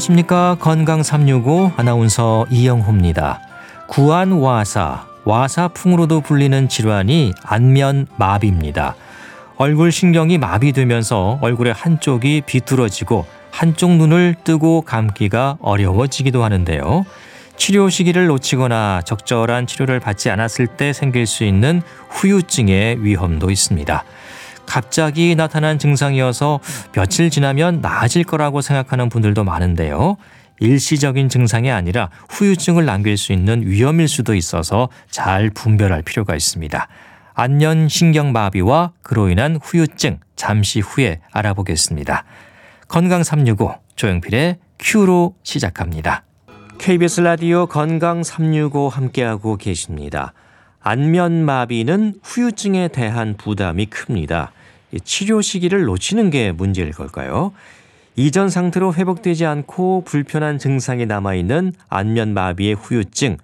[0.00, 0.56] 안녕하십니까.
[0.60, 3.40] 건강 365 아나운서 이영호입니다.
[3.86, 8.94] 구안와사, 와사풍으로도 불리는 질환이 안면마비입니다.
[9.56, 17.04] 얼굴 신경이 마비되면서 얼굴의 한쪽이 비뚤어지고 한쪽 눈을 뜨고 감기가 어려워지기도 하는데요.
[17.58, 24.04] 치료 시기를 놓치거나 적절한 치료를 받지 않았을 때 생길 수 있는 후유증의 위험도 있습니다.
[24.70, 26.60] 갑자기 나타난 증상이어서
[26.92, 30.16] 며칠 지나면 나아질 거라고 생각하는 분들도 많은데요.
[30.60, 36.86] 일시적인 증상이 아니라 후유증을 남길 수 있는 위험일 수도 있어서 잘 분별할 필요가 있습니다.
[37.34, 42.22] 안면 신경마비와 그로 인한 후유증 잠시 후에 알아보겠습니다.
[42.86, 46.22] 건강 365 조영필의 큐로 시작합니다.
[46.78, 50.32] KBS 라디오 건강 365 함께하고 계십니다.
[50.78, 54.52] 안면마비는 후유증에 대한 부담이 큽니다.
[55.04, 57.52] 치료 시기를 놓치는 게 문제일 걸까요?
[58.16, 63.36] 이전 상태로 회복되지 않고 불편한 증상이 남아있는 안면마비의 후유증.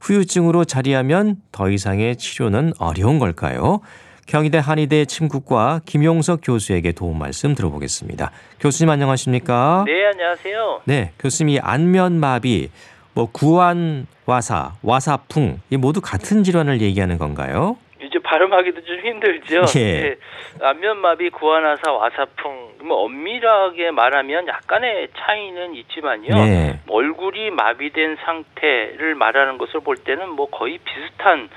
[0.00, 3.80] 후유증으로 자리하면 더 이상의 치료는 어려운 걸까요?
[4.26, 8.30] 경희대 한의대 침구과 김용석 교수에게 도움 말씀 들어보겠습니다.
[8.60, 9.84] 교수님 안녕하십니까?
[9.86, 10.82] 네, 안녕하세요.
[10.84, 12.70] 네, 교수님 이 안면마비,
[13.14, 17.78] 뭐 구안 와사, 와사풍 이 모두 같은 질환을 얘기하는 건가요?
[18.28, 19.64] 발음하기도 좀 힘들죠.
[19.80, 20.00] 예.
[20.00, 20.16] 네,
[20.60, 22.68] 안면마비, 구안화사, 와사풍.
[22.84, 26.34] 뭐 엄밀하게 말하면 약간의 차이는 있지만요.
[26.34, 26.80] 네.
[26.88, 31.48] 얼굴이 마비된 상태를 말하는 것을 볼 때는 뭐 거의 비슷한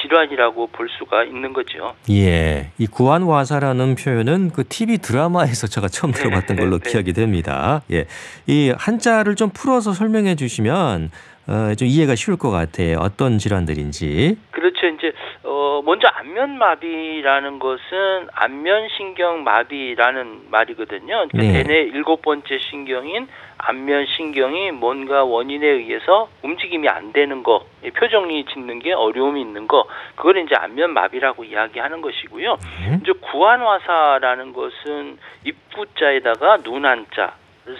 [0.00, 1.94] 질환이라고 볼 수가 있는 거죠.
[2.10, 6.90] 예, 이 구안 와사라는 표현은 그 TV 드라마에서 제가 처음 들어봤던 걸로 네.
[6.90, 7.82] 기억이 됩니다.
[7.90, 8.06] 예,
[8.46, 11.10] 이 한자를 좀 풀어서 설명해 주시면
[11.50, 12.98] 어, 좀 이해가 쉬울 것 같아요.
[13.00, 14.36] 어떤 질환들인지.
[14.52, 14.86] 그렇죠.
[14.86, 21.26] 이제 어 먼저 안면마비라는 것은 안면신경마비라는 말이거든요.
[21.30, 21.62] 그러니까 네.
[21.62, 28.78] 대뇌 일곱 번째 신경인 안면신경이 뭔가 원인에 의해서 움직임이 안 되는 거, 이 표정이 짓는
[28.80, 32.56] 게 어려움이 있는 거, 그걸 이제 안면마비라고 이야기하는 것이고요.
[32.86, 33.00] 음?
[33.02, 37.32] 이제 구안화사라는 것은 입구자에다가 눈한자를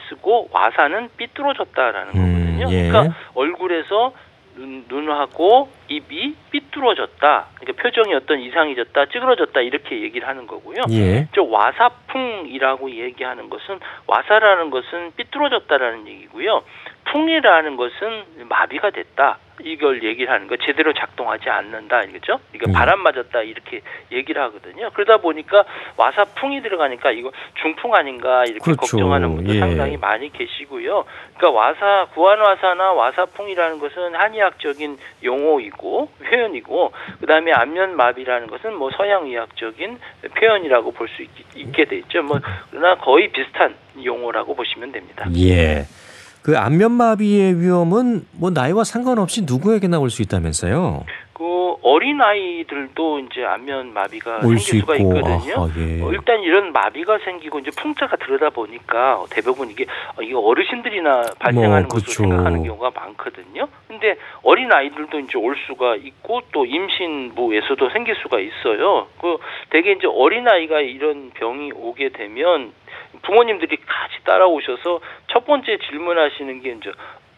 [0.08, 2.66] 쓰고 와사는 삐뚤어졌다라는 음, 거거든요.
[2.70, 2.88] 예.
[2.88, 4.12] 그러니까 얼굴에서
[4.60, 7.46] 눈, 눈하고 입이 삐뚤어졌다.
[7.54, 10.82] 그러니까 표정이 어떤 이상해졌다, 찌그러졌다 이렇게 얘기를 하는 거고요.
[10.90, 11.26] 예.
[11.34, 16.62] 저 와사풍이라고 얘기하는 것은 와사라는 것은 삐뚤어졌다라는 얘기고요.
[17.12, 19.38] 풍이라는 것은 마비가 됐다.
[19.62, 22.40] 이걸 얘기를 하는 거 제대로 작동하지 않는다 이거죠.
[22.54, 22.72] 이거 음.
[22.72, 24.88] 바람 맞았다 이렇게 얘기를 하거든요.
[24.94, 25.64] 그러다 보니까
[25.98, 28.80] 와사 풍이 들어가니까 이거 중풍 아닌가 이렇게 그렇죠.
[28.80, 29.60] 걱정하는 분들 예.
[29.60, 31.04] 상당히 많이 계시고요.
[31.36, 39.26] 그러니까 와사 구안 와사나 와사풍이라는 것은 한의학적인 용어이고 표현이고 그다음에 안면 마비라는 것은 뭐 서양
[39.26, 39.98] 의학적인
[40.38, 41.22] 표현이라고 볼 수
[41.54, 42.22] 있게 돼 있죠.
[42.22, 42.38] 뭐
[42.70, 45.26] 그러나 거의 비슷한 용어라고 보시면 됩니다.
[45.36, 45.84] 예.
[46.42, 51.04] 그 안면마비의 위험은 뭐 나이와 상관없이 누구에게나 올 수 있다면서요?
[51.40, 55.16] 그 어린 아이들도 이제 안면 마비가 올 생길 수 수가 있고.
[55.16, 55.54] 있거든요.
[55.56, 56.02] 아하, 예.
[56.02, 59.86] 어, 일단 이런 마비가 생기고 이제 풍자가 들어다 보니까 대부분 이게
[60.18, 62.28] 어, 이게 어르신들이나 발생하는 뭐, 것으로.
[62.28, 63.68] 생각하는 경우가 많거든요.
[63.88, 69.06] 근데 어린 아이들도 이제 올 수가 있고 또 임신부에서도 생길 수가 있어요.
[69.18, 69.38] 그
[69.70, 72.74] 대개 이제 어린 아이가 이런 병이 오게 되면
[73.22, 76.92] 부모님들이 같이 따라오셔서 첫 번째 질문하시는 게 이제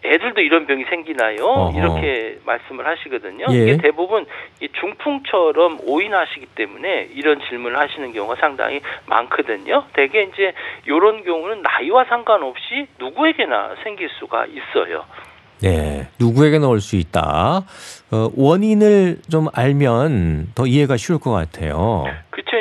[0.04, 1.44] 애들도 이런 병이 생기나요?
[1.44, 1.78] 어허.
[1.78, 3.46] 이렇게 말씀을 하시거든요.
[3.50, 3.54] 예.
[3.56, 4.26] 이게 대부분
[4.60, 9.84] 이 중풍처럼 오인하시기 때문에 이런 질문을 하시는 경우가 상당히 많거든요.
[9.94, 10.52] 대개 이제
[10.86, 15.04] 이런 경우는 나이와 상관없이 누구에게나 생길 수가 있어요.
[15.62, 17.62] 네, 누구에게나 올 수 있다.
[18.10, 22.04] 어, 원인을 좀 알면 더 이해가 쉬울 것 같아요.
[22.30, 22.58] 그렇죠.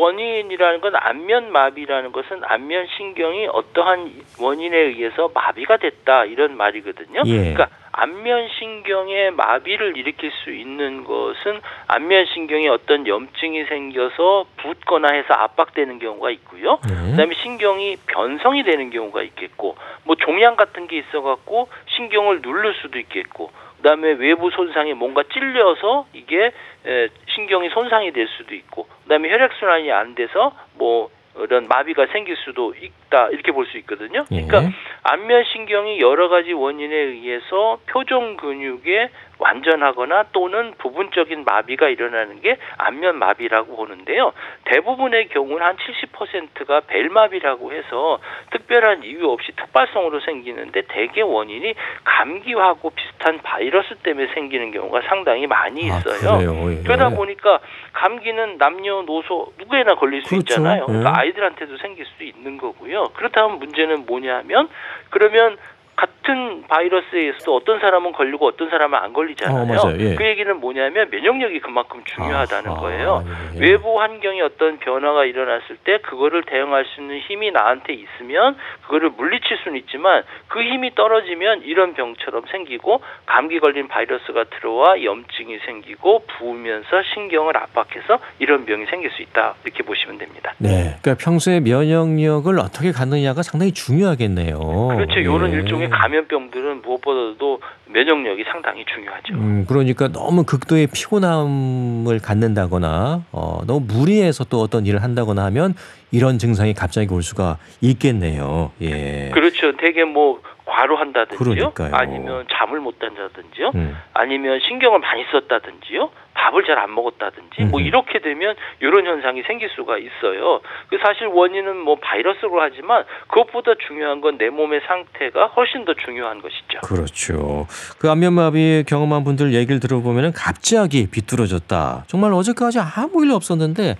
[0.00, 7.22] 원인이라는 건 안면 마비라는 것은 안면 신경이 어떠한 원인에 의해서 마비가 됐다 이런 말이거든요.
[7.26, 7.36] 예.
[7.36, 15.34] 그러니까 안면 신경의 마비를 일으킬 수 있는 것은 안면 신경에 어떤 염증이 생겨서 붓거나 해서
[15.34, 16.78] 압박되는 경우가 있고요.
[16.88, 17.10] 네.
[17.10, 22.98] 그다음에 신경이 변성이 되는 경우가 있겠고 뭐 종양 같은 게 있어 갖고 신경을 누를 수도
[22.98, 23.50] 있겠고
[23.82, 26.52] 그다음에 외부 손상이 뭔가 찔려서 이게
[26.86, 32.36] 에, 신경이 손상이 될 수도 있고 그다음에 혈액 순환이 안 돼서 뭐 이런 마비가 생길
[32.36, 34.24] 수도 있다 이렇게 볼 수 있거든요.
[34.32, 34.42] 예.
[34.42, 39.10] 그러니까 안면 신경이 여러 가지 원인에 의해서 표정 근육에
[39.40, 44.32] 완전하거나 또는 부분적인 마비가 일어나는 게 안면 마비라고 보는데요.
[44.64, 48.18] 대부분의 경우는 한 70%가 벨마비라고 해서
[48.52, 55.46] 특별한 이유 없이 특발성으로 생기는데 대개 원인이 감기하고 비슷 비슷한 바이러스 때문에 생기는 경우가 상당히
[55.46, 56.38] 많이 아, 있어요.
[56.38, 56.72] 그래요.
[56.72, 56.82] 예.
[56.82, 57.60] 그러다 보니까
[57.92, 60.54] 감기는 남녀노소 누구에나 걸릴 수 그렇죠.
[60.54, 60.82] 있잖아요.
[60.82, 60.86] 예.
[60.86, 63.10] 그러니까 아이들한테도 생길 수 있는 거고요.
[63.14, 64.68] 그렇다면 문제는 뭐냐면
[65.10, 65.58] 그러면
[66.00, 69.78] 같은 바이러스에 의해서도 어떤 사람은 걸리고 어떤 사람은 안 걸리잖아요.
[69.78, 69.92] 어.
[69.98, 70.14] 예.
[70.14, 73.24] 그 얘기는 뭐냐면 면역력이 그만큼 중요하다는 아하, 거예요.
[73.56, 73.60] 예.
[73.60, 79.58] 외부 환경에 어떤 변화가 일어났을 때 그거를 대응할 수 있는 힘이 나한테 있으면 그거를 물리칠
[79.62, 87.02] 수는 있지만 그 힘이 떨어지면 이런 병처럼 생기고 감기 걸린 바이러스가 들어와 염증이 생기고 부으면서
[87.12, 90.54] 신경을 압박해서 이런 병이 생길 수 있다 이렇게 보시면 됩니다.
[90.56, 90.96] 네.
[91.02, 94.58] 그러니까 평소에 면역력을 어떻게 갖느냐가 상당히 중요하겠네요.
[94.96, 95.18] 그렇죠.
[95.18, 95.56] 이런 예.
[95.56, 99.34] 일종의 감염병들은 무엇보다도 면역력이 상당히 중요하죠.
[99.34, 105.74] 음, 그러니까 너무 극도의 피곤함을 갖는다거나 어, 너무 무리해서 또 어떤 일을 한다거나 하면
[106.10, 108.72] 이런 증상이 갑자기 올 수가 있겠네요.
[108.82, 109.30] 예.
[109.32, 109.76] 그렇죠.
[109.76, 110.40] 되게 뭐
[110.80, 111.38] 과로 한다든지요.
[111.38, 111.90] 그러니까요.
[111.92, 113.72] 아니면 잠을 못 잔다든지요.
[113.74, 113.96] 음.
[114.14, 116.10] 아니면 신경을 많이 썼다든지요.
[116.32, 117.86] 밥을 잘 안 먹었다든지 뭐 음흠.
[117.88, 120.60] 이렇게 되면 이런 현상이 생길 수가 있어요.
[120.88, 126.40] 그 사실 원인은 뭐 바이러스로 하지만 그것보다 중요한 건 내 몸의 상태가 훨씬 더 중요한
[126.40, 126.78] 것이죠.
[126.82, 127.66] 그렇죠.
[127.98, 132.04] 그 안면마비 경험한 분들 얘기를 들어보면 갑자기 비뚤어졌다.
[132.06, 133.96] 정말 어제까지 아무 일 없었는데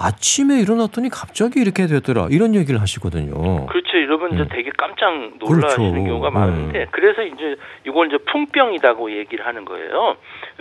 [0.00, 2.28] 아침에 일어났더니 갑자기 이렇게 됐더라.
[2.30, 3.66] 이런 얘기를 하시거든요.
[3.66, 3.96] 그렇죠.
[3.96, 4.48] 이러면 이제 음.
[4.50, 6.04] 되게 깜짝 놀라시는 그렇죠.
[6.08, 6.86] 경우가 많은데 음.
[6.92, 10.16] 그래서 이제 이걸 이제 풍병이라고 얘기를 하는 거예요.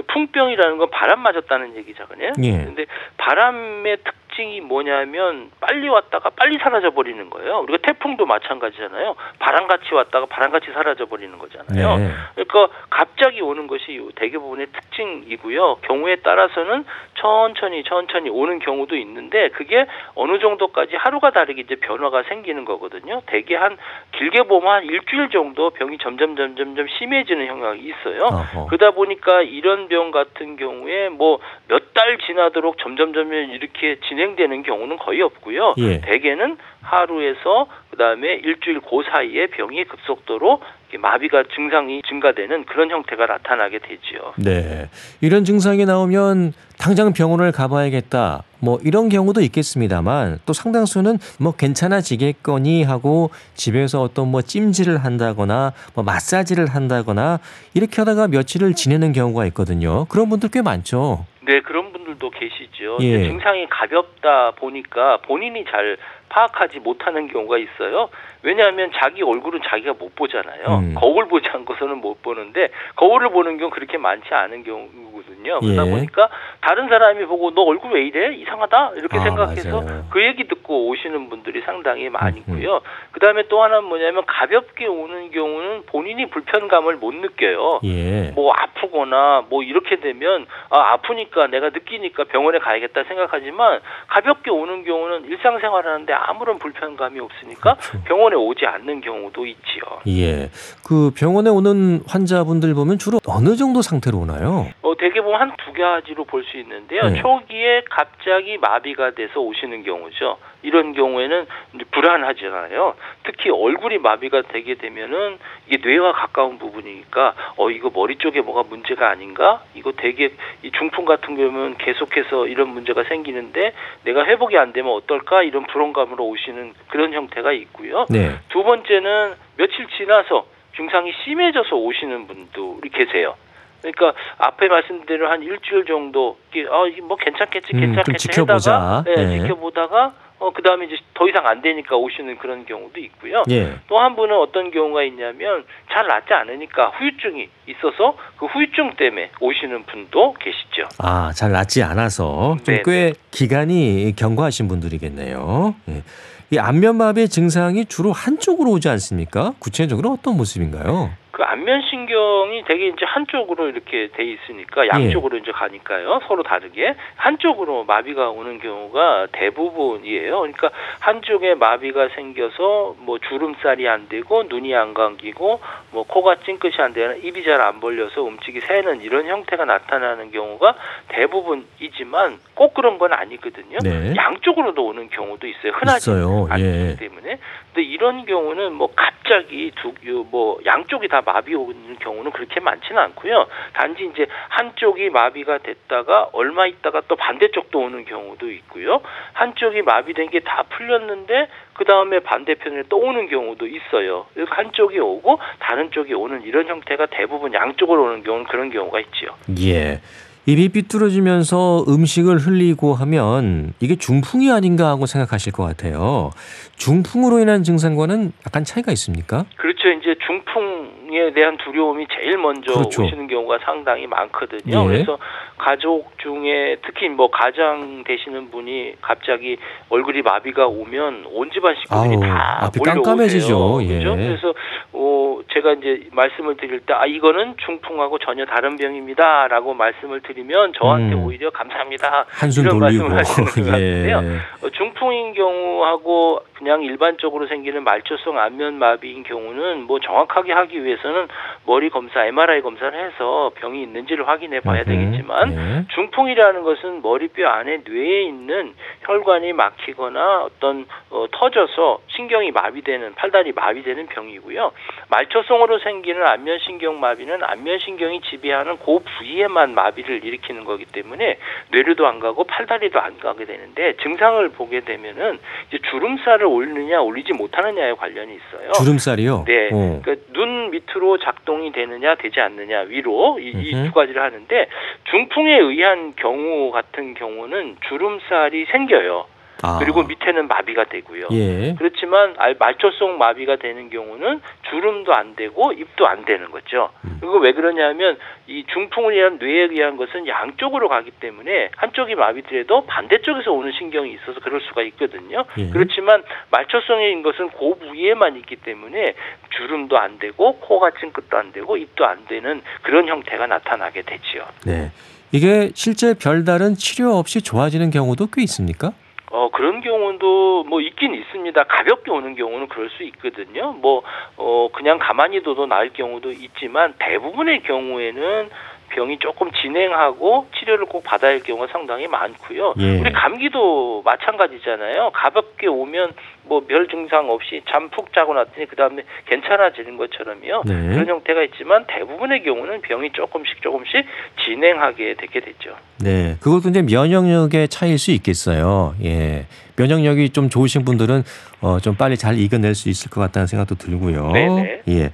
[0.07, 2.33] 풍병이라는 건 바람 맞았다는 얘기잖아요.
[2.41, 2.51] 예.
[2.65, 2.85] 근데
[3.17, 7.59] 바람의 특 징이 뭐냐면 빨리 왔다가 빨리 사라져 버리는 거예요.
[7.67, 9.15] 우리가 태풍도 마찬가지잖아요.
[9.39, 11.97] 바람같이 왔다가 바람같이 사라져 버리는 거잖아요.
[11.97, 12.11] 네.
[12.35, 15.77] 그러니까 갑자기 오는 것이 요 대개 부분의 특징이고요.
[15.81, 16.85] 경우에 따라서는
[17.15, 23.23] 천천히 천천히 오는 경우도 있는데 그게 어느 정도까지 하루가 다르게 이제 변화가 생기는 거거든요.
[23.25, 23.75] 대개 한
[24.17, 28.21] 길게 보면 한 일주일 정도 병이 점점 점점 점 심해지는 경향이 있어요.
[28.25, 28.65] 어허.
[28.67, 34.63] 그러다 보니까 이런 병 같은 경우에 뭐 몇 달 지나도록 점점 점점 이렇게 진행 되는
[34.63, 35.75] 경우는 거의 없고요.
[35.77, 36.01] 예.
[36.01, 40.61] 대개는 하루에서 그다음에 일주일 그 사이에 병이 급속도로
[40.99, 44.33] 마비가 증상이 증가되는 그런 형태가 나타나게 되지요.
[44.37, 44.89] 네.
[45.19, 48.43] 이런 증상이 나오면 당장 병원을 가봐야겠다.
[48.59, 56.03] 뭐 이런 경우도 있겠습니다만 또 상당수는 뭐 괜찮아지겠거니 하고 집에서 어떤 뭐 찜질을 한다거나 뭐
[56.03, 57.39] 마사지를 한다거나
[57.73, 60.05] 이렇게 하다가 며칠을 지내는 경우가 있거든요.
[60.05, 61.25] 그런 분들 꽤 많죠.
[61.47, 61.86] 네, 그런
[62.17, 62.97] 분들도 계시죠.
[63.01, 63.23] 예.
[63.23, 65.97] 증상이 가볍다 보니까 본인이 잘
[66.29, 68.09] 파악하지 못하는 경우가 있어요.
[68.43, 70.65] 왜냐하면 자기 얼굴은 자기가 못 보잖아요.
[70.67, 70.95] 음.
[70.95, 75.59] 거울 보지 않고서는 못 보는데 거울을 보는 경우 그렇게 많지 않은 경우거든요.
[75.59, 75.91] 그러다 예.
[75.91, 76.29] 보니까
[76.61, 78.35] 다른 사람이 보고 너 얼굴 왜 이래?
[78.35, 78.91] 이상하다?
[78.95, 80.05] 이렇게 아, 생각해서 맞아요.
[80.09, 82.57] 그 얘기 듣고 오시는 분들이 상당히 많이 음, 음.
[82.57, 82.81] 있고요.
[83.11, 87.79] 그다음에 또 하나는 뭐냐면 가볍게 오는 경우는 본인이 불편감을 못 느껴요.
[87.83, 88.31] 예.
[88.35, 95.25] 뭐 아프거나 뭐 이렇게 되면 아 아프니까 내가 느끼니까 병원에 가야겠다 생각하지만 가볍게 오는 경우는
[95.25, 98.03] 일상생활하는데 아무런 불편감이 없으니까 그렇죠.
[98.05, 99.81] 병원에 오지 않는 경우도 있지요.
[100.07, 100.49] 예.
[100.85, 104.67] 그 병원에 오는 환자분들 보면 주로 어느 정도 상태로 오나요?
[104.81, 107.01] 어 대개 보면 한 두 가지로 볼 수 있는데요.
[107.09, 107.21] 네.
[107.21, 110.37] 초기에 갑자기 마비가 돼서 오시는 경우죠.
[110.63, 111.45] 이런 경우에는
[111.91, 112.95] 불안하잖아요.
[113.23, 119.09] 특히 얼굴이 마비가 되게 되면은 이게 뇌와 가까운 부분이니까 어 이거 머리 쪽에 뭐가 문제가
[119.09, 119.61] 아닌가?
[119.75, 120.33] 이거 되게
[120.63, 125.43] 이 중풍 같은 경우는 계속해서 이런 문제가 생기는데 내가 회복이 안 되면 어떨까?
[125.43, 128.05] 이런 불안감 으로 오시는 그런 형태가 있고요.
[128.09, 128.35] 네.
[128.49, 130.45] 두 번째는 며칠 지나서
[130.75, 133.35] 증상이 심해져서 오시는 분들이 계세요.
[133.81, 136.37] 그러니까 앞에 말씀대로 한 일주일 정도
[136.71, 138.73] 아 뭐 괜찮겠지 음, 좀 괜찮겠지 지켜보자.
[138.75, 139.39] 하다가 예, 네.
[139.39, 143.43] 지켜보다가 어 그 다음에 이제 더 이상 안 되니까 오시는 그런 경우도 있고요.
[143.49, 143.75] 예.
[143.87, 150.33] 또한 분은 어떤 경우가 있냐면 잘 낫지 않으니까 후유증이 있어서 그 후유증 때문에 오시는 분도
[150.33, 150.87] 계시죠.
[150.99, 155.75] 아, 잘 낫지 않아서 좀 네, 꽤 기간이 경과하신 분들이겠네요.
[155.89, 156.03] 예.
[156.49, 159.53] 이 안면마비의 증상이 주로 한쪽으로 오지 않습니까?
[159.59, 161.11] 구체적으로 어떤 모습인가요?
[161.37, 167.83] 그 안면 신경이 되게 이제 한쪽으로 이렇게 돼 있으니까 양쪽으로 이제 가니까요 서로 다르게 한쪽으로
[167.83, 170.39] 마비가 오는 경우가 대부분이에요.
[170.39, 175.59] 그러니까 한쪽에 마비가 생겨서 뭐 주름살이 안 되고 눈이 안 감기고
[175.91, 180.73] 뭐 코가 찡긋이 안 되는 입이 잘 안 벌려서 움직이 새는 이런 형태가 나타나는 경우가
[181.09, 183.77] 대부분이지만 꼭 그런 건 아니거든요.
[183.83, 184.13] 네.
[184.15, 185.71] 양쪽으로도 오는 경우도 있어요.
[185.73, 186.47] 흔하지 있어요.
[186.49, 186.95] 않기 예.
[186.97, 187.37] 때문에.
[187.73, 189.93] 근데 이런 경우는 뭐 갑자기 두
[190.31, 193.47] 뭐 양쪽이 다 마비 오는 경우는 그렇게 많지는 않고요.
[193.73, 199.01] 단지 이제 한쪽이 마비가 됐다가 얼마 있다가 또 반대쪽도 오는 경우도 있고요.
[199.33, 204.27] 한쪽이 마비된 게 다 풀렸는데 그 다음에 반대편에 또 오는 경우도 있어요.
[204.47, 209.31] 한쪽이 오고 다른 쪽이 오는 이런 형태가 대부분 양쪽으로 오는 경우는 그런 경우가 있지요.
[209.59, 209.99] 예.
[210.47, 216.31] 입이 삐뚤어지면서 음식을 흘리고 하면 이게 중풍이 아닌가 하고 생각하실 것 같아요.
[216.77, 219.43] 중풍으로 인한 증상과는 약간 차이가 있습니까?
[219.57, 219.89] 그렇죠.
[219.89, 223.03] 이제 중풍에 대한 두려움이 제일 먼저 그렇죠.
[223.03, 224.83] 오시는 경우가 상당히 많거든요.
[224.83, 224.87] 예.
[224.87, 225.17] 그래서
[225.57, 229.57] 가족 중에 특히 뭐 가장 되시는 분이 갑자기
[229.89, 232.79] 얼굴이 마비가 오면 온 집안 식구들이 다 앞이.
[232.79, 233.79] 깜깜해지죠.
[233.83, 233.97] 예.
[233.97, 234.15] 그죠?
[234.15, 234.53] 그래서
[234.93, 240.73] 어 제가 이제 말씀을 드릴 때 아 이거는 중풍하고 전혀 다른 병입니다라고 말씀을 드리 면
[240.73, 241.23] 저한테 음.
[241.23, 242.25] 오히려 감사합니다.
[242.29, 244.11] 한숨 이런 돌리고 말씀을 하시는 것 예.
[244.11, 244.39] 같은데요.
[244.63, 251.27] 어, 중풍인 경우하고 그냥 일반적으로 생기는 말초성 안면 마비인 경우는 뭐 정확하게 하기 위해서는
[251.65, 254.89] 머리 검사, MRI 검사를 해서 병이 있는지를 확인해 봐야 음흠.
[254.89, 255.85] 되겠지만 예.
[255.93, 264.07] 중풍이라는 것은 머리뼈 안에 뇌에 있는 혈관이 막히거나 어떤 어, 터져서 신경이 마비되는 팔다리 마비되는
[264.07, 264.71] 병이고요.
[265.09, 271.37] 말초성으로 생기는 안면신경 마비는 안면신경이 지배하는 그 부위에만 마비를 일으키는 거기 때문에
[271.71, 277.93] 뇌로도 안 가고 팔다리도 안 가게 되는데 증상을 보게 되면은 이제 주름살을 올리느냐 올리지 못하느냐에
[277.93, 278.71] 관련이 있어요.
[278.73, 279.45] 주름살이요?
[279.47, 279.69] 네.
[279.73, 280.01] 어.
[280.03, 283.67] 그러니까 눈 밑으로 작동이 되느냐 되지 않느냐 위로 이.
[283.87, 284.67] 두 가지를 하는데
[285.11, 289.25] 중풍에 의한 경우 같은 경우는 주름살이 생겨요.
[289.63, 289.79] 아.
[289.79, 291.27] 그리고 밑에는 마비가 되고요.
[291.31, 291.75] 예.
[291.77, 296.89] 그렇지만 알- 말초성 마비가 되는 경우는 주름도 안 되고 입도 안 되는 거죠.
[297.05, 297.17] 음.
[297.19, 303.51] 그리고 왜 그러냐면 이 중풍을 위한 뇌에 의한 것은 양쪽으로 가기 때문에 한쪽이 마비되도 반대쪽에서
[303.51, 305.45] 오는 신경이 있어서 그럴 수가 있거든요.
[305.57, 305.69] 예.
[305.69, 309.13] 그렇지만 말초성인 것은 그 부위에만 있기 때문에
[309.57, 314.45] 주름도 안 되고 코가 찡긋도 안 되고 입도 안 되는 그런 형태가 나타나게 되지요.
[314.65, 314.91] 네.
[315.31, 318.93] 이게 실제 별다른 치료 없이 좋아지는 경우도 꽤 있습니까?
[319.29, 321.63] 어 그런 경우도 뭐 있긴 있습니다.
[321.63, 323.73] 가볍게 오는 경우는 그럴 수 있거든요.
[323.73, 324.03] 뭐
[324.37, 328.49] 어 그냥 가만히 둬도 나을 경우도 있지만 대부분의 경우에는
[328.89, 332.73] 병이 조금 진행하고 치료를 꼭 받아야 할 경우가 상당히 많고요.
[332.79, 332.99] 예.
[332.99, 335.11] 우리 감기도 마찬가지잖아요.
[335.13, 336.13] 가볍게 오면
[336.45, 340.63] 뭐 별 증상 없이 잠 푹 자고 났더니 그 다음에 괜찮아지는 것처럼요.
[340.65, 340.73] 네.
[340.93, 344.05] 그런 형태가 있지만 대부분의 경우는 병이 조금씩 조금씩
[344.45, 345.75] 진행하게 되게 되죠.
[345.99, 346.35] 네.
[346.41, 348.95] 그것도 이제 면역력의 차이일 수 있겠어요.
[349.03, 349.45] 예.
[349.77, 351.23] 면역력이 좀 좋으신 분들은
[351.61, 354.31] 어, 좀 빨리 잘 이겨낼 수 있을 것 같다는 생각도 들고요.
[354.31, 354.81] 네네.
[354.89, 355.09] 예.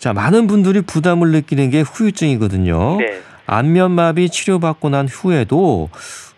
[0.00, 2.96] 자, 많은 분들이 부담을 느끼는 게 후유증이거든요.
[2.96, 3.20] 네.
[3.46, 5.90] 안면마비 치료받고 난 후에도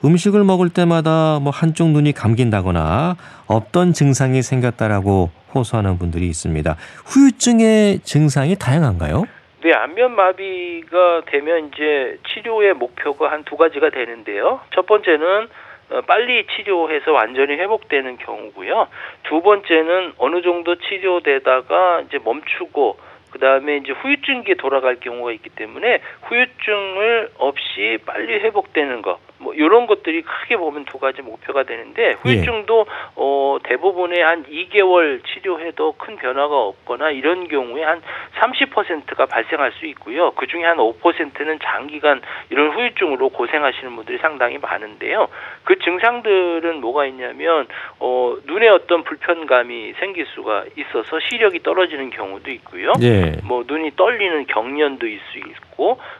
[0.05, 3.15] 음식을 먹을 때마다 뭐 한쪽 눈이 감긴다거나
[3.47, 6.75] 없던 증상이 생겼다라고 호소하는 분들이 있습니다.
[7.07, 9.27] 후유증의 증상이 다양한가요?
[9.63, 14.59] 네, 안면 마비가 되면 이제 치료의 목표가 한 두 가지가 되는데요.
[14.75, 15.47] 첫 번째는
[15.91, 18.89] 어, 빨리 치료해서 완전히 회복되는 경우고요.
[19.29, 22.97] 두 번째는 어느 정도 치료되다가 이제 멈추고
[23.33, 29.87] 그 다음에 이제 후유증기에 돌아갈 경우가 있기 때문에 후유증을 없이 빨리 회복되는 것, 뭐 이런
[29.87, 36.57] 것들이 크게 보면 두 가지 목표가 되는데 후유증도 어 대부분의 한 2개월 치료해도 큰 변화가
[36.57, 38.01] 없거나 이런 경우에 한
[38.41, 40.31] 30%가 발생할 수 있고요.
[40.33, 45.29] 그 중에 한 5%는 장기간 이런 후유증으로 고생하시는 분들이 상당히 많은데요.
[45.65, 47.67] 그 증상들은 뭐가 있냐면
[47.99, 52.93] 어 눈에 어떤 불편감이 생길 수가 있어서 시력이 떨어지는 경우도 있고요.
[53.03, 53.33] 예.
[53.43, 55.72] 뭐 눈이 떨리는 경련도 있을 수 있고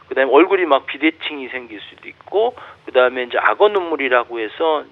[0.09, 2.55] 그다음에 얼굴이 막 비대칭이 생길 수도 있고
[2.85, 4.85] 그다음에 이제 악어 눈물이라고 해서 어,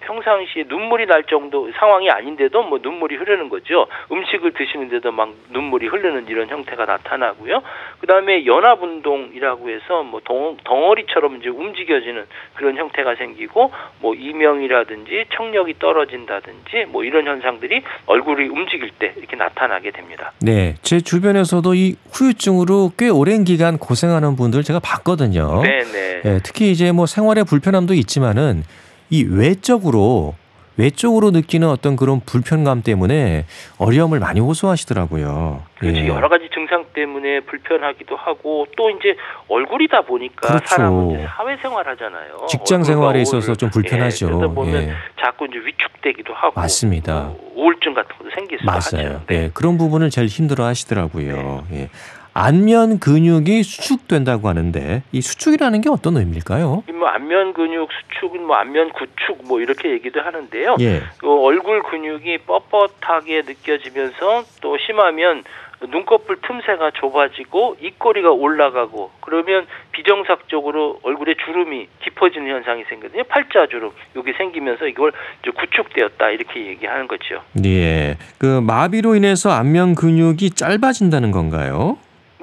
[0.00, 3.86] 평상시에 눈물이 날 정도 상황이 아닌데도 뭐 눈물이 흐르는 거죠.
[4.10, 7.62] 음식을 드시는데도 막 눈물이 흐르는 이런 형태가 나타나고요.
[8.00, 15.78] 그다음에 연합 운동이라고 해서 뭐 덩, 덩어리처럼 이제 움직여지는 그런 형태가 생기고 뭐 이명이라든지 청력이
[15.78, 20.32] 떨어진다든지 뭐 이런 현상들이 얼굴이 움직일 때 이렇게 나타나게 됩니다.
[20.40, 20.74] 네.
[20.82, 25.62] 제 주변에서도 이 후유증으로 꽤 오랜 기간 고생하는 분들 제가 봤거든요.
[25.62, 26.22] 네, 네.
[26.24, 28.62] 예, 특히 이제 뭐 생활의 불편함도 있지만은
[29.10, 30.34] 이 외적으로
[30.78, 33.46] 외적으로 느끼는 어떤 그런 불편감 때문에
[33.78, 35.62] 어려움을 많이 호소하시더라고요.
[35.78, 35.98] 그렇죠.
[35.98, 36.06] 예.
[36.06, 39.16] 여러 가지 증상 때문에 불편하기도 하고 또 이제
[39.48, 40.66] 얼굴이다 보니까 그렇죠.
[40.66, 42.46] 사람은 사회생활 하잖아요.
[42.48, 43.22] 직장 생활에.
[43.22, 44.26] 있어서 좀 불편하죠.
[44.26, 44.92] 예, 그러다 보면 예.
[45.18, 47.32] 자꾸 이제 위축되기도 하고 맞습니다.
[47.38, 49.08] 뭐 우울증 같은 것도 생길 수가 맞아요.
[49.14, 49.22] 하죠.
[49.28, 49.44] 네.
[49.44, 51.64] 예, 그런 부분을 제일 힘들어 하시더라고요.
[51.72, 51.88] 예.
[52.38, 56.84] 안면 근육이 수축된다고 하는데 이 수축이라는 게 어떤 의미일까요?
[56.92, 60.76] 뭐 안면 근육 수축은 뭐 안면 구축 뭐 이렇게 얘기도 하는데요.
[60.80, 61.00] 예.
[61.16, 65.44] 그 얼굴 근육이 뻣뻣하게 느껴지면서 또 심하면
[65.88, 73.24] 눈꺼풀 틈새가 좁아지고 입꼬리가 올라가고 그러면 비정상적으로 얼굴에 주름이 깊어지는 현상이 생거든요.
[73.24, 75.12] 팔자 주름 이게 생기면서 이걸
[75.42, 77.40] 구축되었다 이렇게 얘기하는 거죠.
[77.64, 78.18] 예.
[78.36, 81.96] 그 마비로 인해서 안면 근육이 짧아진다는 건가요?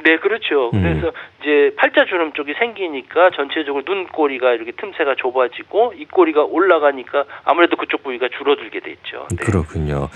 [0.04, 0.70] 네, 그렇죠.
[0.74, 0.82] 음.
[0.82, 8.04] 그래서 이제 팔자 주름 쪽이 생기니까 전체적으로 눈꼬리가 이렇게 틈새가 좁아지고 입꼬리가 올라가니까 아무래도 그쪽
[8.04, 9.28] 부위가 줄어들게 돼 있죠.
[9.32, 9.44] 네.
[9.46, 10.10] 그렇군요.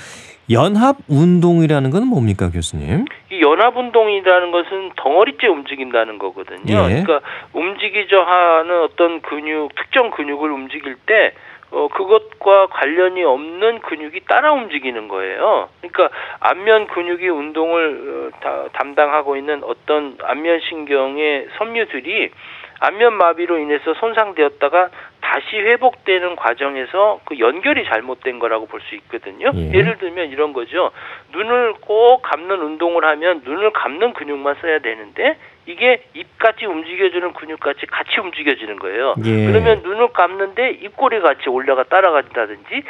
[0.52, 3.06] 연합 운동이라는 건 뭡니까, 교수님?
[3.32, 6.90] 이 연합 운동이라는 것은 덩어리째 움직인다는 거거든요.
[6.90, 7.04] 예.
[7.04, 7.20] 그러니까
[7.54, 11.34] 움직이자 하는 어떤 근육, 특정 근육을 움직일 때
[11.70, 15.68] 어, 그것과 관련이 없는 근육이 따라 움직이는 거예요.
[15.82, 22.32] 그러니까 안면 근육이 운동을 어, 다, 담당하고 있는 어떤 안면 신경의 섬유들이
[22.80, 24.90] 안면 마비로 인해서 손상되었다가
[25.28, 29.52] 다시 회복되는 과정에서 그 연결이 잘못된 거라고 볼 수 있거든요.
[29.54, 29.72] 예.
[29.74, 30.92] 예를 들면 이런 거죠.
[31.34, 38.20] 눈을 꼭 감는 운동을 하면 눈을 감는 근육만 써야 되는데 이게 입같이 움직여주는 근육같이 같이
[38.20, 39.16] 움직여지는 거예요.
[39.26, 39.46] 예.
[39.48, 42.84] 그러면 눈을 감는데 입꼬리 같이 올라가 따라간다든지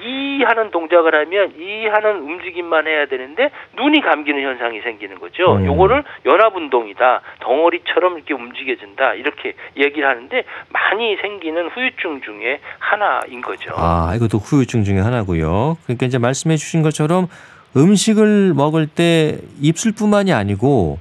[0.00, 5.56] 이 하는 동작을 하면 이 하는 움직임만 해야 되는데 눈이 감기는 현상이 생기는 거죠.
[5.56, 5.66] 음.
[5.66, 7.20] 요거를 연합 운동이다.
[7.40, 9.14] 덩어리처럼 이렇게 움직여진다.
[9.14, 13.72] 이렇게 얘기를 하는데 많이 생기는 후유증 중에 하나인 거죠.
[13.76, 15.76] 아, 이것도 후유증 중에 하나고요.
[15.84, 17.28] 그러니까 이제 말씀해 주신 것처럼
[17.76, 20.98] 음식을 먹을 때 입술뿐만이 아니고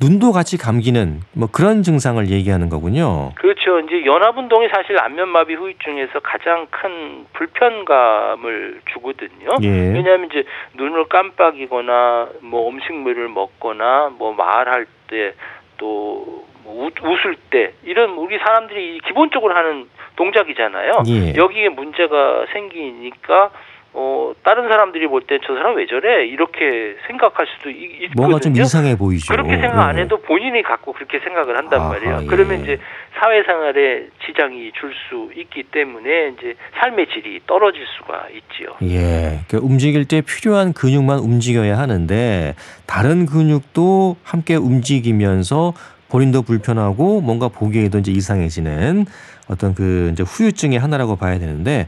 [0.00, 3.32] 눈도 같이 감기는 뭐 그런 증상을 얘기하는 거군요.
[3.34, 3.80] 그렇죠.
[3.80, 9.56] 이제 연합 운동이 사실 안면마비 후유증에서 가장 큰 불편감을 주거든요.
[9.62, 9.68] 예.
[9.68, 18.38] 왜냐하면 이제 눈을 깜빡이거나 뭐 음식물을 먹거나 뭐 말할 때또 뭐 웃을 때 이런 우리
[18.38, 21.02] 사람들이 기본적으로 하는 동작이잖아요.
[21.08, 21.34] 예.
[21.34, 23.50] 여기에 문제가 생기니까
[23.94, 28.12] 어 다른 사람들이 볼 때 저 사람 왜 저래 이렇게 생각할 수도 있- 있거든요.
[28.16, 29.32] 뭔가 좀 이상해 보이죠.
[29.32, 30.02] 그렇게 생각 안 예.
[30.02, 32.20] 해도 본인이 갖고 그렇게 생각을 한단 아하, 말이에요.
[32.22, 32.26] 예.
[32.26, 32.78] 그러면 이제
[33.18, 38.74] 사회생활에 지장이 줄 수 있기 때문에 이제 삶의 질이 떨어질 수가 있지요.
[38.82, 39.40] 예.
[39.48, 42.54] 그 움직일 때 필요한 근육만 움직여야 하는데
[42.86, 45.72] 다른 근육도 함께 움직이면서
[46.10, 49.06] 본인도 불편하고 뭔가 보기에도 이제 이상해지는
[49.50, 51.86] 어떤 그 이제 후유증의 하나라고 봐야 되는데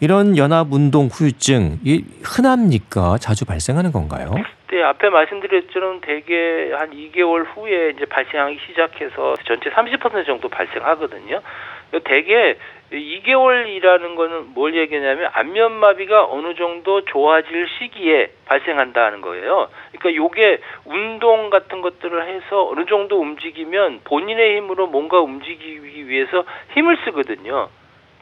[0.00, 3.18] 이런 연합 운동 후유증 이 흔합니까?
[3.18, 4.32] 자주 발생하는 건가요?
[4.70, 11.40] 네, 앞에 말씀드렸처럼 대개 한 2개월 후에 이제 발생하기 시작해서 전체 30% 정도 발생하거든요.
[12.04, 12.56] 대개
[12.92, 19.68] 2개월이라는 거는 뭘 얘기하냐면 안면마비가 어느 정도 좋아질 시기에 발생한다는 거예요.
[19.98, 26.98] 그러니까 요게 운동 같은 것들을 해서 어느 정도 움직이면 본인의 힘으로 뭔가 움직이기 위해서 힘을
[27.04, 27.68] 쓰거든요.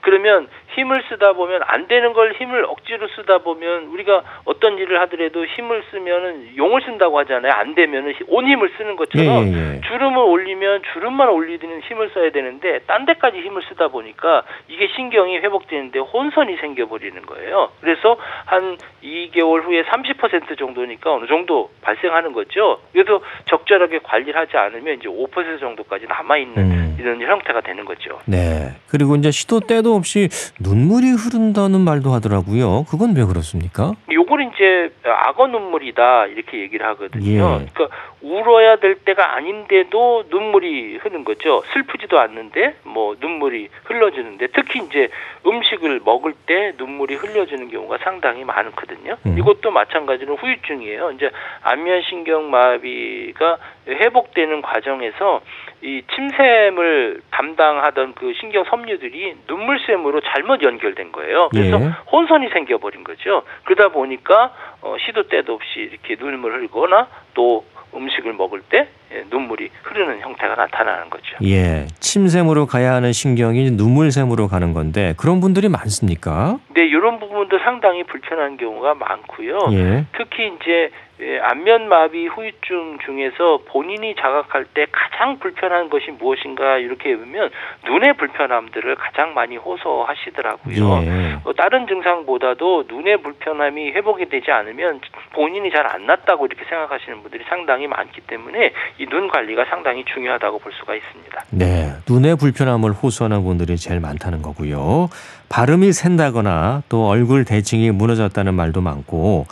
[0.07, 5.45] 그러면 힘을 쓰다 보면 안 되는 걸 힘을 억지로 쓰다 보면 우리가 어떤 일을 하더라도
[5.45, 7.51] 힘을 쓰면은 용을 쓴다고 하잖아요.
[7.53, 9.81] 안 되면은 온 힘을 쓰는 예, 것처럼 예, 예.
[9.81, 15.99] 주름을 올리면 주름만 올리는 힘을 써야 되는데 딴 데까지 힘을 쓰다 보니까 이게 신경이 회복되는데
[15.99, 17.71] 혼선이 생겨버리는 거예요.
[17.81, 22.79] 그래서 한 2개월 후에 30% 정도니까 어느 정도 발생하는 거죠.
[22.92, 26.97] 그래서 적절하게 관리를 하지 않으면 이제 5% 정도까지 남아 있는 음.
[26.99, 28.21] 이런 형태가 되는 거죠.
[28.27, 28.71] 네.
[28.88, 30.29] 그리고 이제 시도 때도 없이
[30.61, 32.85] 눈물이 흐른다는 말도 하더라고요.
[32.89, 33.95] 그건 왜 그렇습니까?
[34.11, 37.25] 요걸 이제 악어 눈물이다 이렇게 얘기를 하거든요.
[37.27, 37.67] 예.
[37.73, 37.89] 그러니까
[38.23, 41.63] 울어야 될 때가 아닌데도 눈물이 흐르는 거죠.
[41.73, 45.09] 슬프지도 않는데 뭐 눈물이 흘러주는데 특히 이제
[45.47, 49.17] 음식을 먹을 때 눈물이 흘려주는 경우가 상당히 많거든요.
[49.27, 49.39] 음.
[49.39, 51.13] 이것도 마찬가지로 후유증이에요.
[51.13, 51.31] 이제
[51.63, 55.41] 안면신경 마비가 회복되는 과정에서
[55.83, 61.49] 이 침샘을 담당하던 그 신경 섬유들이 눈물 샘으로 잘못 연결된 거예요.
[61.51, 61.91] 그래서 예.
[62.11, 63.43] 혼선이 생겨버린 거죠.
[63.65, 69.71] 그러다 보니까 어, 시도 때도 없이 이렇게 눈물을 흘거나 또 음식을 먹을 때 예, 눈물이
[69.83, 71.37] 흐르는 형태가 나타나는 거죠.
[71.45, 71.87] 예.
[72.01, 76.59] 침샘으로 가야 하는 신경이 눈물샘으로 가는 건데 그런 분들이 많습니까?
[76.75, 79.59] 네, 이런 부분도 상당히 불편한 경우가 많고요.
[79.73, 80.05] 예.
[80.17, 87.48] 특히 이제 예, 안면마비 후유증 중에서 본인이 자각할 때 가장 불편한 것이 무엇인가 이렇게 보면
[87.87, 91.02] 눈의 불편함들을 가장 많이 호소하시더라고요.
[91.05, 91.37] 예.
[91.44, 95.00] 어, 다른 증상보다도 눈의 불편함이 회복이 되지 않으면
[95.33, 100.72] 본인이 잘안 낫다고 이렇게 생각하시는 분들이 상당히 많기 때문에 이 눈 관리가 상당히 중요하다고 볼
[100.72, 101.44] 수가 있습니다.
[101.50, 101.92] 네.
[102.11, 105.09] 눈의 불편함을 호소하는 분들이 제일 많다는 거고요.
[105.48, 109.46] 발음이 샌다거나 또 얼굴 대칭이 무너졌다는 말도 많고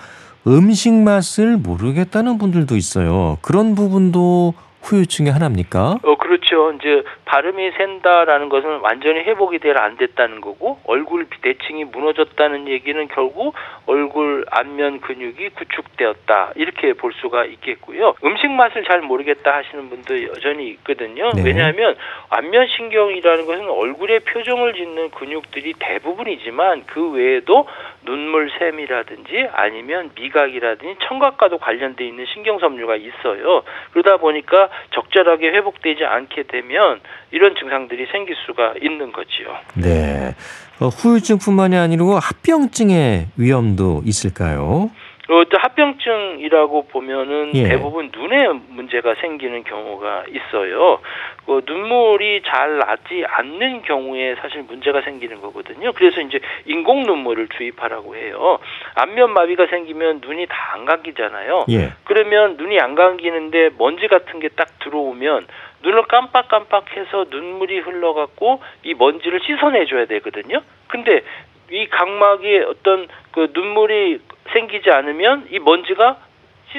[0.46, 3.38] 음식 맛을 모르겠다는 분들도 있어요.
[3.40, 5.98] 그런 부분도 후유증의 하나입니까?
[6.02, 6.72] 어 그렇죠.
[6.72, 13.54] 이제 발음이 샌다라는 것은 완전히 회복이 되려 안 됐다는 거고 얼굴 대칭이 무너졌다는 얘기는 결국
[13.86, 18.14] 얼굴 안면 근육이 구축되었다 이렇게 볼 수가 있겠고요.
[18.24, 21.30] 음식 맛을 잘 모르겠다 하시는 분도 여전히 있거든요.
[21.32, 21.42] 네.
[21.44, 21.96] 왜냐하면
[22.28, 27.66] 안면 신경이라는 것은 얼굴에 표정을 짓는 근육들이 대부분이지만 그 외에도
[28.04, 33.62] 눈물샘이라든지 아니면 미각이라든지 청각과도 관련돼 있는 신경섬유가 있어요.
[33.92, 39.56] 그러다 보니까 적절하게 회복되지 않게 되면 이런 증상들이 생길 수가 있는 거지요.
[39.74, 40.34] 네.
[40.80, 44.90] 어, 후유증뿐만이 아니고 합병증의 위험도 있을까요?
[45.26, 47.68] 어, 또 합병증이라고 보면은 예.
[47.68, 50.98] 대부분 눈에 문제가 생기는 경우가 있어요.
[51.46, 55.92] 그 눈물이 잘 나지 않는 경우에 사실 문제가 생기는 거거든요.
[55.92, 58.58] 그래서 이제 인공 눈물을 주입하라고 해요.
[58.96, 61.66] 안면 마비가 생기면 눈이 다 안 감기잖아요.
[61.70, 61.92] 예.
[62.02, 65.46] 그러면 눈이 안 감기는데 먼지 같은 게 딱 들어오면
[65.82, 70.60] 눈을 깜빡깜빡해서 눈물이 흘러갖고 이 먼지를 씻어내줘야 되거든요.
[70.88, 71.22] 근데
[71.70, 74.18] 이 각막에 어떤 그 눈물이
[74.54, 76.16] 생기지 않으면 이 먼지가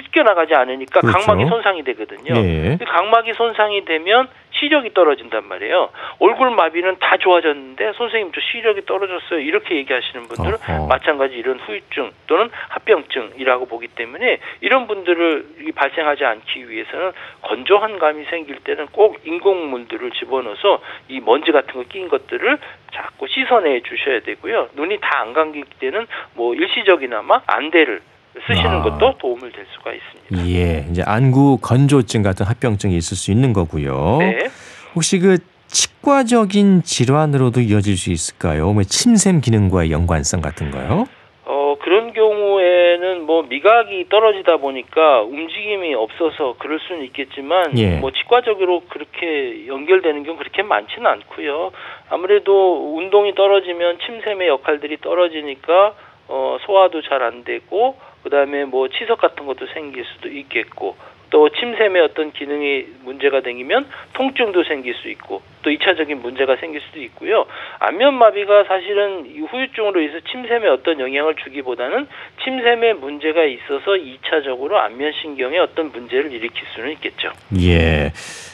[0.01, 1.17] 씻겨 나가지 않으니까 그렇죠.
[1.17, 2.35] 각막이 손상이 되거든요.
[2.35, 2.77] 예.
[2.77, 5.89] 그 각막이 손상이 되면 시력이 떨어진단 말이에요.
[6.19, 9.39] 얼굴 마비는 다 좋아졌는데 선생님 저 시력이 떨어졌어요.
[9.39, 10.87] 이렇게 얘기하시는 분들은 어허.
[10.87, 18.23] 마찬가지 이런 후유증 또는 합병증이라고 보기 때문에 이런 분들을 이 발생하지 않기 위해서는 건조한 감이
[18.25, 22.57] 생길 때는 꼭 인공물들을 집어넣어서 이 먼지 같은 거 낀 것들을
[22.93, 24.69] 자꾸 씻어내 주셔야 되고요.
[24.75, 28.01] 눈이 다 안 감길 때는 뭐 일시적이나마 안대를
[28.47, 28.81] 쓰시는 아.
[28.83, 30.47] 것도 도움을 될 수가 있습니다.
[30.49, 30.85] 예.
[30.91, 34.17] 이제 안구 건조증 같은 합병증이 있을 수 있는 거고요.
[34.19, 34.49] 네.
[34.95, 38.71] 혹시 그 치과적인 질환으로도 이어질 수 있을까요?
[38.71, 41.05] 뭐 침샘 기능과의 연관성 같은 거요?
[41.47, 47.97] 어, 그런 경우에는 뭐 미각이 떨어지다 보니까 움직임이 없어서 그럴 수는 있겠지만 예.
[47.97, 51.71] 뭐 치과적으로 그렇게 연결되는 경우 그렇게 많지는 않고요.
[52.09, 55.93] 아무래도 운동이 떨어지면 침샘의 역할들이 떨어지니까
[56.27, 57.95] 어, 소화도 잘 안 되고
[58.29, 60.97] 그다음에 뭐 치석 같은 것도 생길 수도 있겠고
[61.29, 67.01] 또 침샘의 어떤 기능이 문제가 생기면 통증도 생길 수 있고 또 2차적인 문제가 생길 수도
[67.01, 67.45] 있고요.
[67.79, 72.07] 안면마비가 사실은 이 후유증으로 인해서 침샘에 어떤 영향을 주기보다는
[72.43, 77.31] 침샘에 문제가 있어서 2차적으로 안면신경에 어떤 문제를 일으킬 수는 있겠죠.
[77.59, 78.11] 예.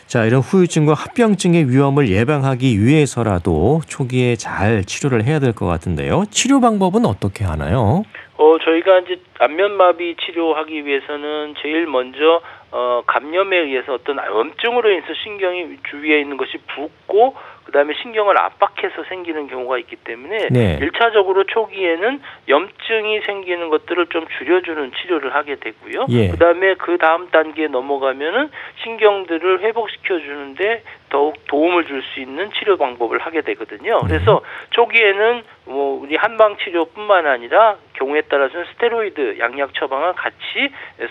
[0.07, 6.23] 자, 이런 후유증과 합병증의 위험을 예방하기 위해서라도 초기에 잘 치료를 해야 될 것 같은데요.
[6.31, 8.03] 치료 방법은 어떻게 하나요?
[8.41, 15.77] 어, 저희가 이제 안면마비 치료하기 위해서는 제일 먼저 어, 감염에 의해서 어떤 염증으로 인해서 신경이
[15.91, 20.79] 주위에 있는 것이 붓고 그다음에 신경을 압박해서 생기는 경우가 있기 때문에 네.
[20.81, 26.07] 일차적으로 초기에는 염증이 생기는 것들을 좀 줄여주는 치료를 하게 되고요.
[26.09, 26.29] 예.
[26.29, 28.49] 그다음에 그 다음 단계에 넘어가면은
[28.83, 33.99] 신경들을 회복시켜 주는데 더욱 도움을 줄 수 있는 치료 방법을 하게 되거든요.
[34.01, 34.07] 네.
[34.07, 40.35] 그래서 초기에는 뭐 우리 한방 치료뿐만 아니라 경우에 따라서는 스테로이드 양약 처방을 같이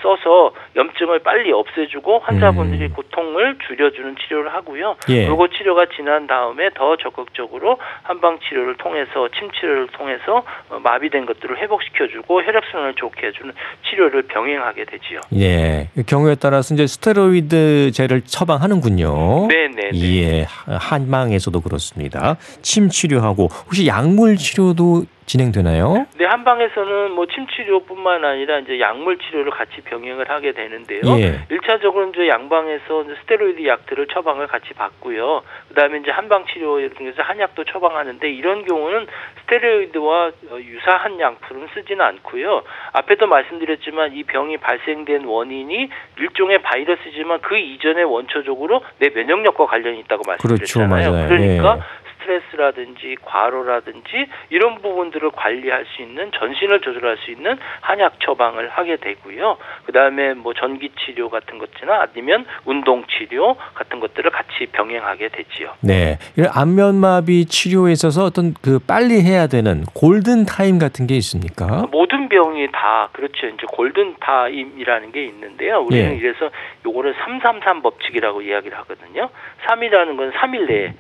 [0.03, 2.93] 써서 염증을 빨리 없애주고 환자분들이 음.
[2.95, 4.97] 고통을 줄여주는 치료를 하고요.
[5.11, 5.27] 예.
[5.27, 11.57] 그리고 치료가 지난 다음에 더 적극적으로 한방 치료를 통해서 침 치료를 통해서 어, 마비된 것들을
[11.59, 13.53] 회복시켜주고 혈액순환을 좋게 해주는
[13.89, 15.21] 치료를 병행하게 되지요.
[15.37, 15.89] 예.
[16.09, 19.47] 경우에 따라서 이제 스테로이드제를 처방하는군요.
[19.49, 19.89] 네네.
[19.94, 20.46] 예.
[20.66, 22.37] 한방에서도 그렇습니다.
[22.62, 26.07] 침 치료하고 혹시 약물 치료도 진행되나요?
[26.19, 31.03] 네, 한방에서는 뭐 침치료뿐만 아니라 이제 약물 치료를 같이 병행을 하게 되는데요.
[31.21, 31.47] 예.
[31.51, 35.43] 일차적으로 이제 양방에서 이제 스테로이드 약들을 처방을 같이 받고요.
[35.69, 39.07] 그다음에 이제 한방 치료 중에서 한약도 처방하는데 이런 경우는
[39.43, 42.64] 스테로이드와 어, 유사한 약품은 쓰지는 않고요.
[42.93, 50.23] 앞에도 말씀드렸지만 이 병이 발생된 원인이 일종의 바이러스지만 그 이전에 원초적으로 내 면역력과 관련이 있다고
[50.40, 51.12] 그렇죠, 말씀드렸잖아요.
[51.12, 51.29] 맞아요.
[51.29, 52.00] 그러니까 예.
[52.20, 59.56] 스트레스라든지 과로라든지 이런 부분들을 관리할 수 있는 전신을 조절할 수 있는 한약 처방을 하게 되고요.
[59.87, 65.74] 그다음에 뭐 전기 치료 같은 것이나 아니면 운동 치료 같은 것들을 같이 병행하게 되지요.
[65.80, 66.18] 네.
[66.37, 71.87] 이런 안면마비 치료에 있어서 어떤 그 빨리 해야 되는 골든 타임 같은 게 있습니까?
[71.90, 73.46] 모든 병이 다 그렇죠.
[73.46, 75.80] 이제 골든 타임이라는 게 있는데요.
[75.80, 76.16] 우리는 예.
[76.16, 76.50] 이래서
[76.87, 79.30] 요거를 333 법칙이라고 이야기를 하거든요.
[79.66, 80.94] 3이라는 건 3일 내에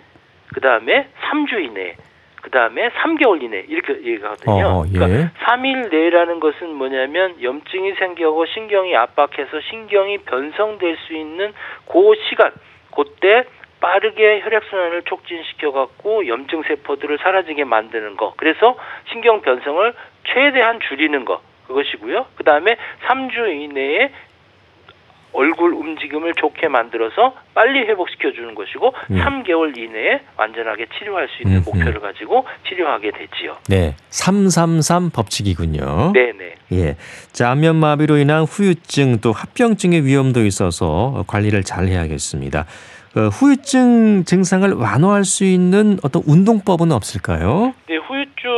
[0.52, 1.96] 그 다음에 3주 이내
[2.42, 4.66] 그 다음에 3개월 이내 이렇게 얘기하거든요.
[4.66, 4.98] 어, 예.
[4.98, 11.52] 그러니까 3일 내라는 것은 뭐냐면 염증이 생기고 신경이 압박해서 신경이 변성될 수 있는
[11.86, 12.52] 그 시간
[12.94, 13.44] 그때
[13.80, 18.34] 빠르게 혈액순환을 촉진시켜 갖고 염증 세포들을 사라지게 만드는 거.
[18.36, 18.76] 그래서
[19.10, 21.40] 신경 변성을 최대한 줄이는 거.
[21.66, 22.26] 그것이고요.
[22.36, 24.10] 그 다음에 3주 이내에
[25.32, 29.16] 얼굴 움직임을 좋게 만들어서 빨리 회복시켜 주는 것이고 음.
[29.18, 33.56] 3개월 이내에 완전하게 치료할 수 있는 음, 목표를 가지고 치료하게 되지요.
[33.68, 33.94] 네.
[34.08, 36.12] 333 법칙이군요.
[36.14, 36.54] 네, 네.
[36.72, 36.96] 예.
[37.32, 42.66] 자, 안면 마비로 인한 후유증 또 합병증의 위험도 있어서 관리를 잘 해야겠습니다.
[43.12, 47.74] 그 후유증 증상을 완화할 수 있는 어떤 운동법은 없을까요?
[47.88, 48.50] 네, 후유증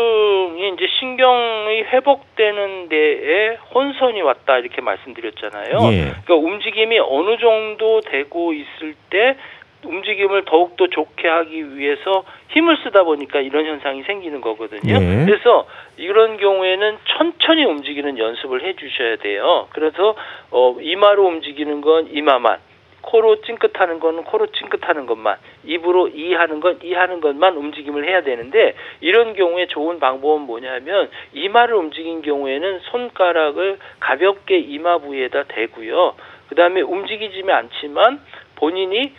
[0.63, 5.79] 이 이제 신경이 회복되는 데에 혼선이 왔다 이렇게 말씀드렸잖아요.
[5.93, 5.99] 예.
[6.25, 9.37] 그러니까 움직임이 어느 정도 되고 있을 때
[9.85, 15.01] 움직임을 더욱더 좋게 하기 위해서 힘을 쓰다 보니까 이런 현상이 생기는 거거든요.
[15.01, 15.25] 네.
[15.27, 19.67] 그래서 이런 경우에는 천천히 움직이는 연습을 해 주셔야 돼요.
[19.71, 20.15] 그래서
[20.53, 22.59] 어 이마로 움직이는 건 이마만
[23.03, 28.23] 코로 찡긋하는 거는 코로 찡긋하는 것만, 입으로 이 하는 건 이 하는 것만 움직임을 해야
[28.23, 36.15] 되는데 이런 경우에 좋은 방법은 뭐냐면 이마를 움직인 경우에는 손가락을 가볍게 이마 부위에다 대고요.
[36.49, 38.21] 그다음에 움직이지는 않지만
[38.57, 39.13] 본인이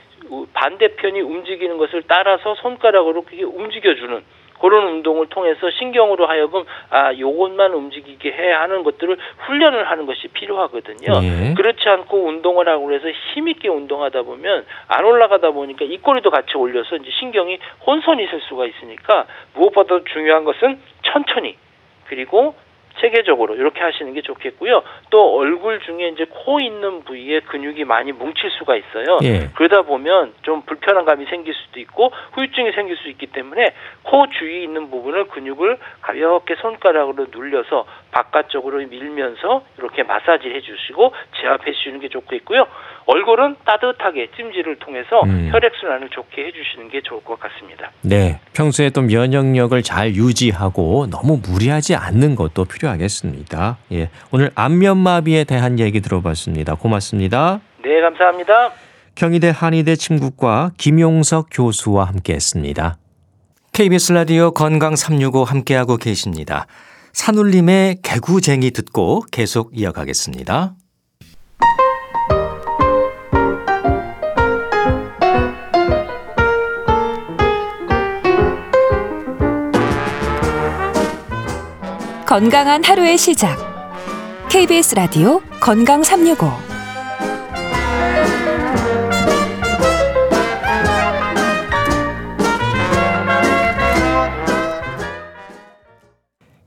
[0.54, 4.24] 반대편이 움직이는 것을 따라서 손가락으로 움직여주는
[4.64, 11.20] 그런 운동을 통해서 신경으로 하여금 아 요것만 움직이게 해 하는 것들을 훈련을 하는 것이 필요하거든요.
[11.22, 11.54] 예.
[11.54, 16.96] 그렇지 않고 운동을 하고 그래서 힘 있게 운동하다 보면 안 올라가다 보니까 입꼬리도 같이 올려서
[16.96, 21.58] 이제 신경이 혼선이 될 수가 있으니까 무엇보다 중요한 것은 천천히
[22.06, 22.56] 그리고
[23.00, 24.84] 체계적으로 이렇게 하시는 게 좋겠고요.
[25.10, 29.20] 또 얼굴 중에 이제 코 있는 부위에 근육이 많이 뭉칠 수가 있어요.
[29.24, 29.50] 예.
[29.56, 34.64] 그러다 보면 좀 불편한 감이 생길 수도 있고 후유증이 생길 수 있기 때문에 코 주위에
[34.64, 42.66] 있는 부분을 근육을 가볍게 손가락으로 눌려서 바깥쪽으로 밀면서 이렇게 마사지를 해주시고 제압해 주시는 게 좋겠고요.
[43.06, 45.50] 얼굴은 따뜻하게 찜질을 통해서 음.
[45.52, 47.92] 혈액순환을 좋게 해주시는 게 좋을 것 같습니다.
[48.02, 48.40] 네.
[48.54, 53.78] 평소에 또 면역력을 잘 유지하고 너무 무리하지 않는 것도 필요하겠습니다.
[53.92, 54.10] 예.
[54.32, 56.76] 오늘 안면마비에 대한 얘기 들어봤습니다.
[56.76, 57.60] 고맙습니다.
[57.84, 58.72] 네, 감사합니다.
[59.16, 62.98] 경희대 한의대 침구과 김용석 교수와 함께 했습니다.
[63.74, 66.68] KBS 라디오 건강 365 함께하고 계십니다.
[67.14, 70.76] 산울림의 개구쟁이 듣고 계속 이어가겠습니다.
[82.26, 83.58] 건강한 하루의 시작.
[84.50, 86.73] KBS 라디오 건강 365.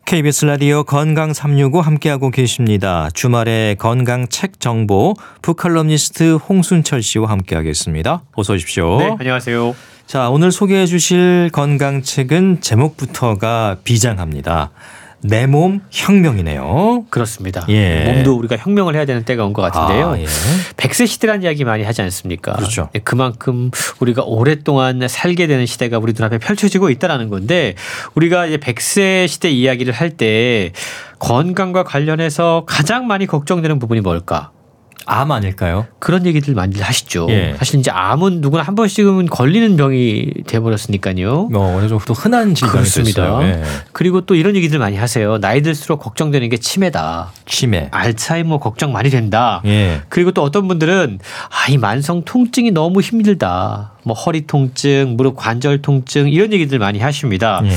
[0.07, 3.09] KBS 라디오 건강 365 함께하고 계십니다.
[3.13, 8.23] 주말에 건강 책 정보 북칼럼니스트 홍순철 씨와 함께하겠습니다.
[8.37, 8.99] 어서 오십시오.
[8.99, 9.75] 네, 안녕하세요.
[10.07, 14.71] 자, 오늘 소개해 주실 건강 책은 제목부터가 비장합니다.
[15.23, 17.07] 내 몸 혁명이네요.
[17.11, 17.65] 그렇습니다.
[17.69, 18.05] 예.
[18.13, 20.11] 몸도 우리가 혁명을 해야 되는 때가 온 것 같은데요.
[20.11, 20.27] 아, 예.
[20.77, 22.53] 백세 시대라는 이야기 많이 하지 않습니까?
[22.53, 22.91] 그렇죠.
[22.95, 27.75] 예, 그만큼 우리가 오랫동안 살게 되는 시대가 우리 눈앞에 펼쳐지고 있다라는 건데
[28.15, 30.73] 우리가 이제 백세 시대 이야기를 할 때
[31.19, 34.51] 건강과 관련해서 가장 많이 걱정되는 부분이 뭘까?
[35.05, 35.87] 암 아닐까요?
[35.99, 37.27] 그런 얘기들 많이 하시죠.
[37.31, 37.55] 예.
[37.59, 41.45] 사실 이제 암은 누구나 한 번씩은 걸리는 병이 돼버렸으니까요.
[41.53, 43.43] 뭐 어느 정도 흔한 질병이 그렇습니다.
[43.43, 43.63] 예.
[43.93, 45.39] 그리고 또 이런 얘기들 많이 하세요.
[45.39, 47.33] 나이 들수록 걱정되는 게 치매다.
[47.47, 47.89] 치매.
[47.93, 49.63] 알츠하이머 걱정 많이 된다.
[49.67, 50.03] 예.
[50.09, 53.93] 그리고 또 어떤 분들은 아, 이 만성 통증이 너무 힘들다.
[54.07, 57.61] 뭐 허리 통증, 무릎 관절 통증 이런 얘기들 많이 하십니다.
[57.65, 57.71] 예.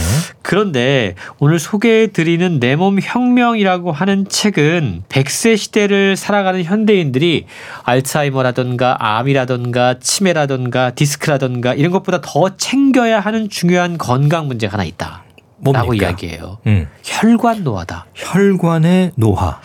[0.43, 7.45] 그런데 오늘 소개해 드리는 내 몸 혁명이라고 하는 책은 100세 시대를 살아가는 현대인들이
[7.83, 15.23] 알츠하이머라든가 암이라든가 치매라든가 디스크라든가 이런 것보다 더 챙겨야 하는 중요한 건강 문제가 하나 있다.
[15.57, 15.81] 뭡니까?
[15.81, 16.59] 라고 이야기해요.
[16.67, 16.87] 음.
[17.03, 18.05] 혈관 노화다.
[18.15, 19.59] 혈관의 노화.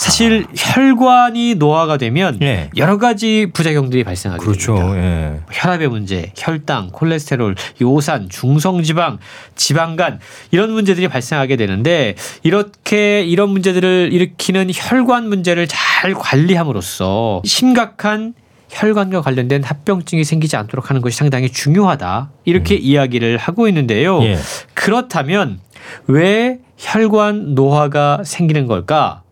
[0.00, 2.70] 사실 혈관이 노화가 되면 예.
[2.78, 4.74] 여러 가지 부작용들이 발생하게 그렇죠.
[4.74, 4.96] 됩니다.
[4.96, 5.40] 예.
[5.52, 9.18] 혈압의 문제, 혈당, 콜레스테롤, 요산, 중성지방,
[9.56, 10.20] 지방간
[10.52, 18.32] 이런 문제들이 발생하게 되는데 이렇게 이런 문제들을 일으키는 혈관 문제를 잘 관리함으로써 심각한
[18.70, 22.30] 혈관과 관련된 합병증이 생기지 않도록 하는 것이 상당히 중요하다.
[22.46, 24.22] 이렇게 이야기를 하고 있는데요.
[24.22, 24.38] 예.
[24.72, 25.60] 그렇다면
[26.06, 29.24] 왜 혈관 노화가 생기는 걸까?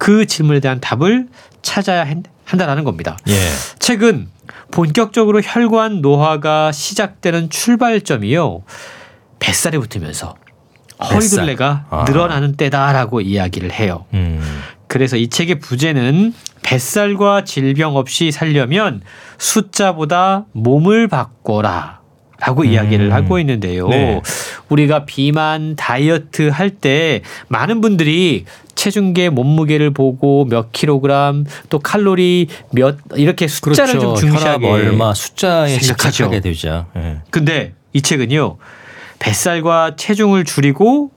[0.00, 1.28] 그 질문에 대한 답을
[1.60, 3.18] 찾아야 한- 한다라는 겁니다.
[3.28, 3.34] 예.
[3.78, 4.28] 최근
[4.70, 8.62] 본격적으로 혈관 노화가 시작되는 출발점이요.
[9.40, 10.34] 뱃살이 붙으면서
[10.98, 11.14] 뱃살.
[11.16, 12.04] 허리둘레가 아.
[12.08, 14.06] 늘어나는 때다라고 이야기를 해요.
[14.14, 14.40] 음.
[14.86, 16.32] 그래서 이 책의 부제는
[16.62, 19.02] 뱃살과 질병 없이 살려면
[19.38, 21.99] 숫자보다 몸을 바꿔라.
[22.40, 22.68] 라고 음.
[22.68, 23.88] 이야기를 하고 있는데요.
[23.88, 24.20] 네.
[24.68, 32.96] 우리가 비만 다이어트 할 때 많은 분들이 체중계 몸무게를 보고 몇 킬로그램 또 칼로리 몇
[33.16, 34.68] 이렇게 숫자를 좀 중시하게 그렇죠.
[34.68, 36.10] 혈압 얼마 숫자에 생각하죠.
[36.10, 36.86] 집착하게 되죠.
[36.96, 37.18] 예.
[37.30, 38.56] 근데 이 책은요
[39.18, 41.10] 뱃살과 체중을 줄이고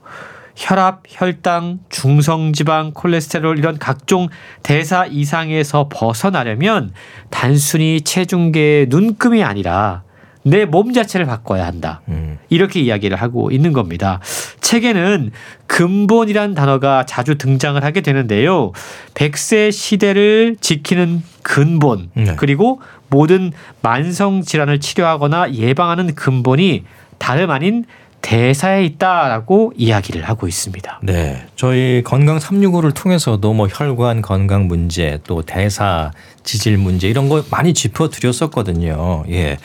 [0.56, 4.28] 혈압, 혈당, 중성지방, 콜레스테롤 이런 각종
[4.62, 6.92] 대사 이상에서 벗어나려면
[7.30, 10.02] 단순히 체중계의 눈금이 아니라
[10.44, 12.02] 내 몸 자체를 바꿔야 한다.
[12.08, 12.38] 음.
[12.50, 14.20] 이렇게 이야기를 하고 있는 겁니다.
[14.60, 15.30] 책에는
[15.66, 18.72] 근본이란 단어가 자주 등장을 하게 되는데요.
[19.14, 22.34] 100세 시대를 지키는 근본, 네.
[22.36, 23.52] 그리고 모든
[23.82, 26.84] 만성 질환을 치료하거나 예방하는 근본이
[27.18, 27.84] 다름 아닌
[28.20, 31.00] 대사에 있다라고 이야기를 하고 있습니다.
[31.02, 31.44] 네.
[31.56, 36.10] 저희 건강 365를 통해서도 뭐 혈관 건강 문제 또 대사
[36.42, 39.24] 지질 문제 이런 거 많이 짚어 드렸었거든요.
[39.28, 39.58] 예.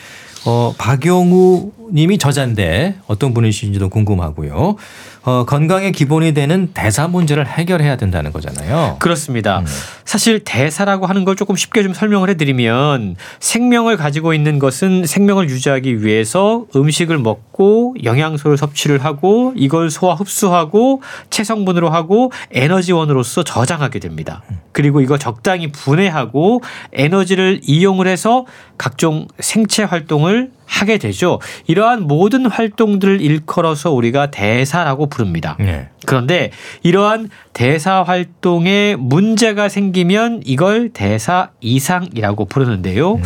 [0.46, 4.76] 어, 박용우 님이 저자인데 어떤 분이신지도 궁금하고요.
[5.22, 8.96] 어, 건강의 기본이 되는 대사 문제를 해결해야 된다는 거잖아요.
[9.00, 9.60] 그렇습니다.
[9.60, 9.66] 음.
[10.04, 16.02] 사실 대사라고 하는 걸 조금 쉽게 좀 설명을 해드리면 생명을 가지고 있는 것은 생명을 유지하기
[16.02, 24.42] 위해서 음식을 먹고 영양소를 섭취를 하고 이걸 소화 흡수하고 체성분으로 하고 에너지원으로서 저장하게 됩니다.
[24.72, 28.46] 그리고 이거 적당히 분해하고 에너지를 이용을 해서
[28.78, 31.40] 각종 생체 활동을 하게 되죠.
[31.66, 35.56] 이러한 모든 활동들을 일컬어서 우리가 대사라고 부릅니다.
[35.58, 35.88] 네.
[36.06, 36.50] 그런데
[36.82, 43.14] 이러한 대사 활동에 문제가 생기면 이걸 대사 이상이라고 부르는데요.
[43.14, 43.22] 음.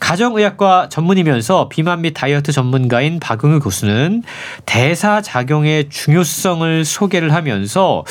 [0.00, 4.22] 가정의학과 전문이면서 비만 및 다이어트 전문가인 박응우 교수는
[4.64, 8.04] 대사 작용의 중요성을 소개를 하면서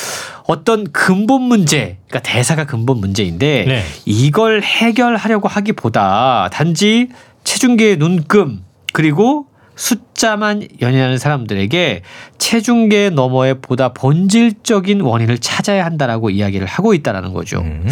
[0.47, 3.83] 어떤 근본 문제, 그러니까 대사가 근본 문제인데 네.
[4.05, 7.09] 이걸 해결하려고 하기보다 단지
[7.43, 8.64] 체중계의 눈금
[8.95, 12.01] 그리고 숫자만 연연하는 사람들에게
[12.37, 17.59] 체중계 너머에 보다 본질적인 원인을 찾아야 한다라고 이야기를 하고 있다라는 거죠.
[17.59, 17.85] 음.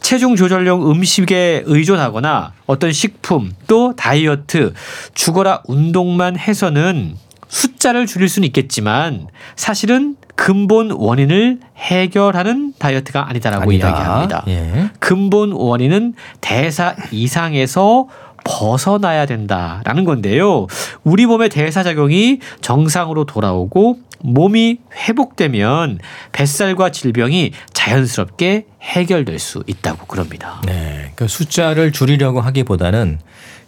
[0.00, 4.72] 체중 조절용 음식에 의존하거나 어떤 식품 또 다이어트
[5.14, 7.14] 죽어라 운동만 해서는
[7.46, 13.88] 숫자를 줄일 수는 있겠지만 사실은 근본 원인을 해결하는 다이어트가 아니다라고 아니다.
[13.90, 14.44] 이야기합니다.
[14.48, 14.90] 예.
[14.98, 18.08] 근본 원인은 대사 이상에서
[18.44, 20.66] 벗어나야 된다라는 건데요.
[21.04, 25.98] 우리 몸의 대사 작용이 정상으로 돌아오고 몸이 회복되면
[26.32, 30.60] 뱃살과 질병이 자연스럽게 해결될 수 있다고 그럽니다.
[30.64, 31.12] 네.
[31.16, 33.18] 그 숫자를 줄이려고 하기보다는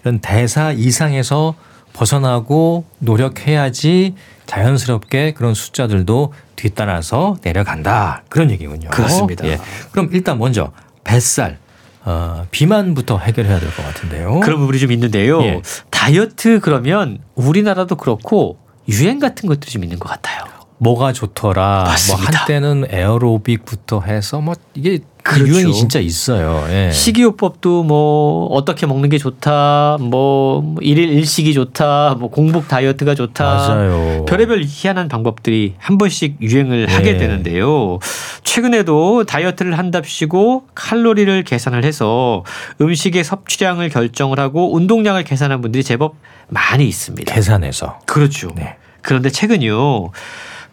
[0.02, 1.54] 이런 대사 이상에서
[1.92, 4.14] 벗어나고 노력해야지
[4.46, 8.22] 자연스럽게 그런 숫자들도 뒤따라서 내려간다.
[8.28, 8.90] 그런 얘기군요.
[8.90, 9.46] 그렇습니다.
[9.46, 9.58] 예.
[9.92, 10.72] 그럼 일단 먼저
[11.04, 11.58] 뱃살,
[12.05, 14.40] 어, 비만부터 해결해야 될 것 같은데요.
[14.40, 15.40] 그런 부분이 좀 있는데요.
[15.43, 15.62] 예.
[15.90, 20.45] 다이어트 그러면 우리나라도 그렇고 유행 같은 것들이 좀 있는 것 같아요.
[20.79, 21.85] 뭐가 좋더라.
[21.85, 22.31] 맞습니다.
[22.31, 25.52] 뭐 한때는 에어로빅부터 해서 뭐 이게 그렇죠.
[25.52, 26.66] 유행이 진짜 있어요.
[26.68, 26.90] 예.
[26.92, 33.42] 식이요법도 뭐 어떻게 먹는 게 좋다, 뭐 일일 일식이 좋다, 뭐 공복 다이어트가 좋다.
[33.42, 34.26] 맞아요.
[34.26, 36.94] 별의별 희한한 방법들이 한 번씩 유행을 네.
[36.94, 37.98] 하게 되는데요.
[38.42, 42.44] 최근에도 다이어트를 한답시고 칼로리를 계산을 해서
[42.82, 46.16] 음식의 섭취량을 결정을 하고 운동량을 계산한 분들이 제법
[46.48, 47.34] 많이 있습니다.
[47.34, 47.98] 계산해서.
[48.04, 48.50] 그렇죠.
[48.56, 48.76] 네.
[49.00, 50.10] 그런데 최근요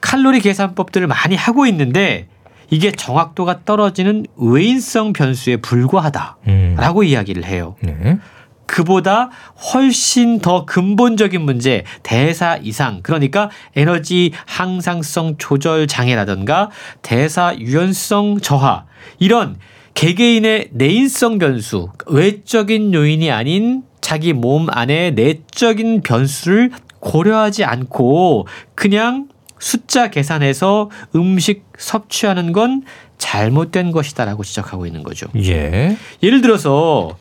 [0.01, 2.27] 칼로리 계산법들을 많이 하고 있는데
[2.71, 7.03] 이게 정확도가 떨어지는 외인성 변수에 불과하다라고 음.
[7.03, 7.75] 이야기를 해요.
[7.81, 8.17] 네.
[8.65, 9.29] 그보다
[9.73, 16.69] 훨씬 더 근본적인 문제, 대사 이상, 그러니까 에너지 항상성 조절 장애라든가
[17.01, 18.85] 대사 유연성 저하,
[19.19, 19.57] 이런
[19.93, 29.27] 개개인의 내인성 변수, 외적인 요인이 아닌 자기 몸 안에 내적인 변수를 고려하지 않고 그냥
[29.61, 32.83] 숫자 계산해서 음식 섭취하는 건
[33.19, 35.27] 잘못된 것이다라고 지적하고 있는 거죠.
[35.37, 35.95] 예.
[36.23, 37.15] 예를 들어서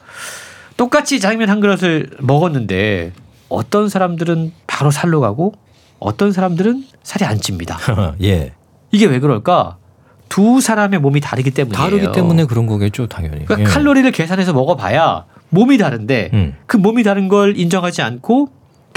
[0.79, 3.13] 똑같이 짜장면 한 그릇을 먹었는데
[3.51, 5.53] 어떤 사람들은 바로 살로 가고
[5.99, 7.79] 어떤 사람들은 살이 안 찝니다.
[8.23, 8.55] 예.
[8.91, 9.77] 이게 왜 그럴까?
[10.31, 11.77] 두 사람의 몸이 다르기 때문이에요.
[11.85, 13.45] 다르기 때문에 그런 거겠죠, 당연히.
[13.45, 13.65] 그러니까 예.
[13.65, 16.57] 칼로리를 계산해서 먹어봐야 몸이 다른데 음.
[16.67, 18.49] 그 몸이 다른 걸 인정하지 않고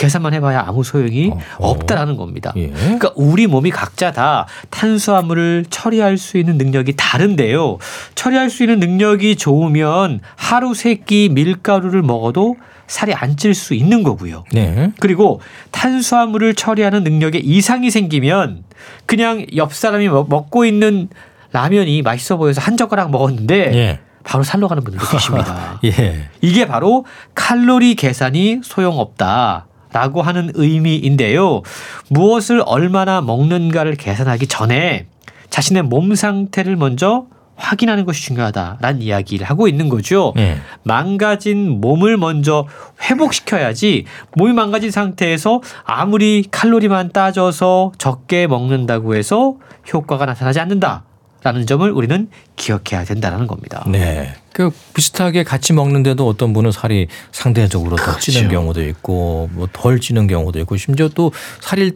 [0.03, 1.69] 계산만 해봐야 아무 소용이 어, 어.
[1.69, 2.51] 없다라는 겁니다.
[2.57, 2.67] 예.
[2.67, 7.77] 그러니까 우리 몸이 각자 다 탄수화물을 처리할 수 있는 능력이 다른데요.
[8.15, 12.55] 처리할 수 있는 능력이 좋으면 하루 세 끼 밀가루를 먹어도
[12.87, 14.43] 살이 안 찔 수 있는 거고요.
[14.51, 14.91] 네.
[14.99, 15.39] 그리고
[15.71, 18.63] 탄수화물을 처리하는 능력에 이상이 생기면
[19.05, 21.07] 그냥 옆 사람이 먹- 먹고 있는
[21.53, 23.99] 라면이 맛있어 보여서 한 젓가락 먹었는데 예.
[24.23, 25.79] 바로 살러 가는 분들도 계십니다.
[25.85, 26.29] 예.
[26.41, 27.05] 이게 바로
[27.35, 29.67] 칼로리 계산이 소용없다.
[29.93, 31.61] 라고 하는 의미인데요.
[32.09, 35.05] 무엇을 얼마나 먹는가를 계산하기 전에
[35.49, 40.33] 자신의 몸 상태를 먼저 확인하는 것이 중요하다라는 이야기를 하고 있는 거죠.
[40.37, 40.57] 예.
[40.83, 42.65] 망가진 몸을 먼저
[43.03, 49.55] 회복시켜야지 몸이 망가진 상태에서 아무리 칼로리만 따져서 적게 먹는다고 해서
[49.93, 51.03] 효과가 나타나지 않는다
[51.43, 53.83] 라는 점을 우리는 기억해야 된다는 겁니다.
[53.87, 54.33] 네.
[54.53, 58.55] 그 비슷하게 같이 먹는데도 어떤 분은 살이 상대적으로 더 찌는 그렇죠.
[58.61, 61.93] 경우도 있고 뭐 덜 찌는 경우도 있고 심지어 또 살을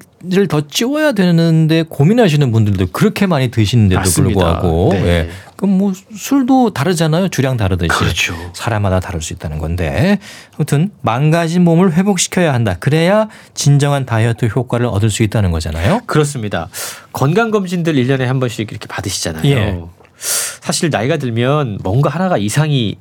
[0.49, 4.59] 더 찌워야 되는데 고민하시는 분들도 그렇게 많이 드시는데도 맞습니다.
[4.59, 5.05] 불구하고 네.
[5.05, 5.29] 예.
[5.58, 7.30] 그럼 뭐 술도 다르잖아요.
[7.30, 7.89] 주량 다르듯이.
[7.89, 8.36] 그렇죠.
[8.53, 10.20] 사람마다 다를 수 있다는 건데
[10.55, 12.76] 아무튼 망가진 몸을 회복시켜야 한다.
[12.80, 16.01] 그래야 진정한 다이어트 효과를 얻을 수 있다는 거잖아요.
[16.05, 16.70] 그렇습니다.
[17.12, 19.45] 건강검진들 1년에 한 번씩 이렇게 받으시잖아요.
[19.45, 19.82] 예.
[20.18, 22.97] 사실 나이가 들면 뭔가 하나가 이상이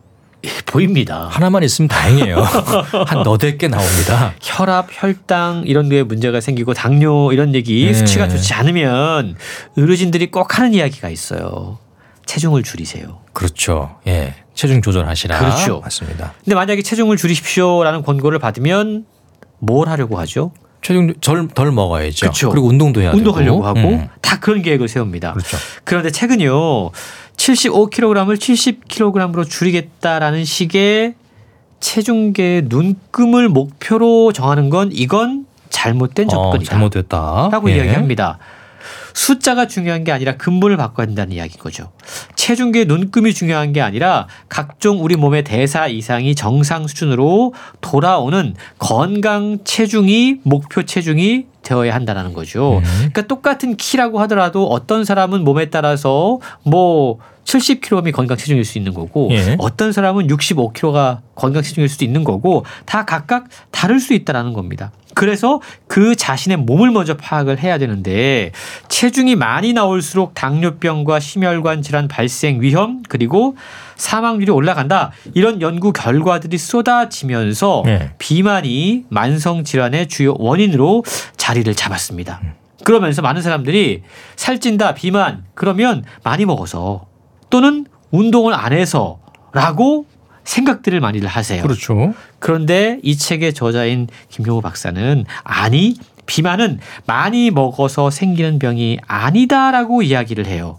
[0.65, 1.29] 보입니다.
[1.31, 2.41] 하나만 있으면 다행이에요.
[3.07, 4.35] 한 너댓 개 나옵니다.
[4.41, 7.95] 혈압, 혈당 이런 데에 문제가 생기고 당뇨 이런 얘기 네.
[7.95, 9.37] 수치가 좋지 않으면
[9.77, 11.79] 의료진들이 꼭 하는 이야기가 있어요.
[12.27, 13.21] 체중을 줄이세요.
[13.33, 13.97] 그렇죠.
[14.07, 14.35] 예.
[14.55, 15.39] 체중 조절하시라.
[15.39, 15.81] 그렇죠.
[15.81, 16.35] 맞습니다.
[16.45, 19.07] 근데 만약에 체중을 줄이십시오라는 권고를 받으면
[19.59, 20.53] 뭘 하려고 하죠?
[20.83, 22.27] 체중 덜, 덜 먹어야죠.
[22.27, 22.53] 그렇죠.
[22.55, 23.67] 리고 운동도 해야 운동하려고 되고.
[23.67, 24.09] 하고 음.
[24.21, 25.33] 다 그런 계획을 세웁니다.
[25.33, 25.57] 그렇죠.
[25.85, 26.91] 그런데 최근요
[27.37, 31.15] 75kg을 70kg으로 줄이겠다라는 식의
[31.81, 36.71] 체중계 눈금을 목표로 정하는 건 이건 잘못된 어, 접근이다.
[36.71, 37.49] 잘못됐다.
[37.53, 37.77] 라고 예.
[37.77, 38.39] 이야기합니다.
[39.17, 41.91] 숫자가 중요한 게 아니라 근본을 바꿔야 된다는 이야기인 거죠.
[42.35, 50.41] 체중계 눈금이 중요한 게 아니라 각종 우리 몸의 대사 이상이 정상 수준으로 돌아오는 건강 체중이
[50.43, 52.77] 목표 체중이 되어야 한다는 거죠.
[52.77, 52.83] 음.
[52.85, 59.29] 그러니까 똑같은 키라고 하더라도 어떤 사람은 몸에 따라서 뭐 70kg이 건강 체중일 수 있는 거고
[59.31, 59.57] 예.
[59.59, 64.93] 어떤 사람은 65kg가 건강 체중일 수도 있는 거고 다 각각 다를 수 있다라는 겁니다.
[65.15, 68.53] 그래서 그 자신의 몸을 먼저 파악을 해야 되는데
[68.89, 73.57] 체중이 많이 나올수록 당뇨병과 심혈관 질환 발생 위험 그리고
[73.95, 78.11] 사망률이 올라간다 이런 연구 결과들이 쏟아지면서 예.
[78.19, 81.05] 비만이 만성 질환의 주요 원인으로
[81.39, 82.43] 자리를 잡았습니다.
[82.85, 84.03] 그러면서 많은 사람들이
[84.37, 87.07] 살찐다 비만 그러면 많이 먹어서
[87.51, 90.07] 또는 운동을 안 해서라고
[90.45, 91.63] 생각들을 많이들 하세요.
[91.63, 92.15] 그렇죠.
[92.39, 100.79] 그런데 이 책의 저자인 김효우 박사는 아니 비만은 많이 먹어서 생기는 병이 아니다라고 이야기를 해요.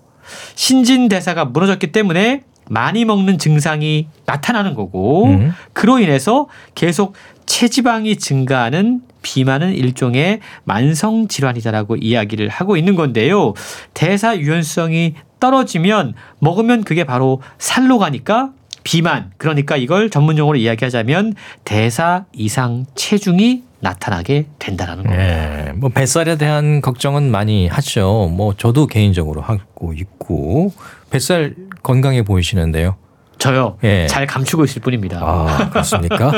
[0.56, 5.54] 신진 대사가 무너졌기 때문에 많이 먹는 증상이 나타나는 거고 음.
[5.74, 7.14] 그로 인해서 계속
[7.46, 13.54] 체지방이 증가하는 비만은 일종의 만성 질환이다라고 이야기를 하고 있는 건데요.
[13.94, 18.52] 대사 유연성이 떨어지면 먹으면 그게 바로 살로 가니까
[18.84, 21.34] 비만 그러니까 이걸 전문 용어로 이야기하자면
[21.66, 25.68] 대사 이상 체중이 나타나게 된다라는 겁니다.
[25.68, 25.72] 예.
[25.74, 28.32] 뭐 뱃살에 대한 걱정은 많이 하죠.
[28.34, 30.72] 뭐 저도 개인적으로 하고 있고
[31.10, 32.98] 뱃살 건강해 보이시는데요.
[33.40, 34.08] 저요 예.
[34.08, 35.20] 잘 감추고 있을 뿐입니다.
[35.22, 36.32] 아, 그렇습니까?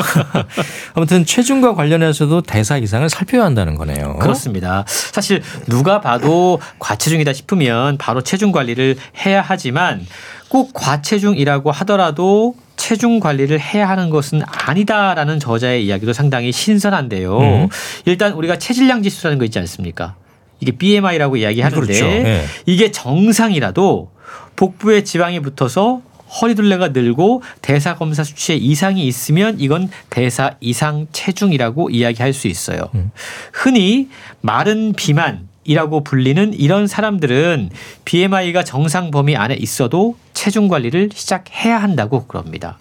[0.94, 4.18] 아무튼 체중과 관련해서도 대사 이상을 살펴야 한다는 거네요.
[4.20, 4.84] 그렇습니다.
[4.86, 10.06] 사실 누가 봐도 과체중이다 싶으면 바로 체중 관리를 해야 하지만
[10.50, 17.40] 꼭 과체중이라고 하더라도 체중 관리를 해야 하는 것은 아니다라는 저자의 이야기도 상당히 신선한데요.
[17.40, 17.68] 음.
[18.06, 20.16] 일단 우리가 체질량 지수라는 거 있지 않습니까?
[20.60, 22.06] 이게 BMI라고 이야기하는데 그렇죠.
[22.06, 22.44] 예.
[22.66, 24.12] 이게 정상이라도
[24.60, 26.02] 복부에 지방이 붙어서
[26.42, 32.90] 허리둘레가 늘고 대사 검사 수치에 이상이 있으면 이건 대사 이상 체중이라고 이야기할 수 있어요.
[32.94, 33.12] 음.
[33.54, 34.10] 흔히
[34.42, 37.70] 마른 비만 이라고 불리는 이런 사람들은
[38.04, 42.80] BMI가 정상 범위 안에 있어도 체중 관리를 시작해야 한다고 그럽니다.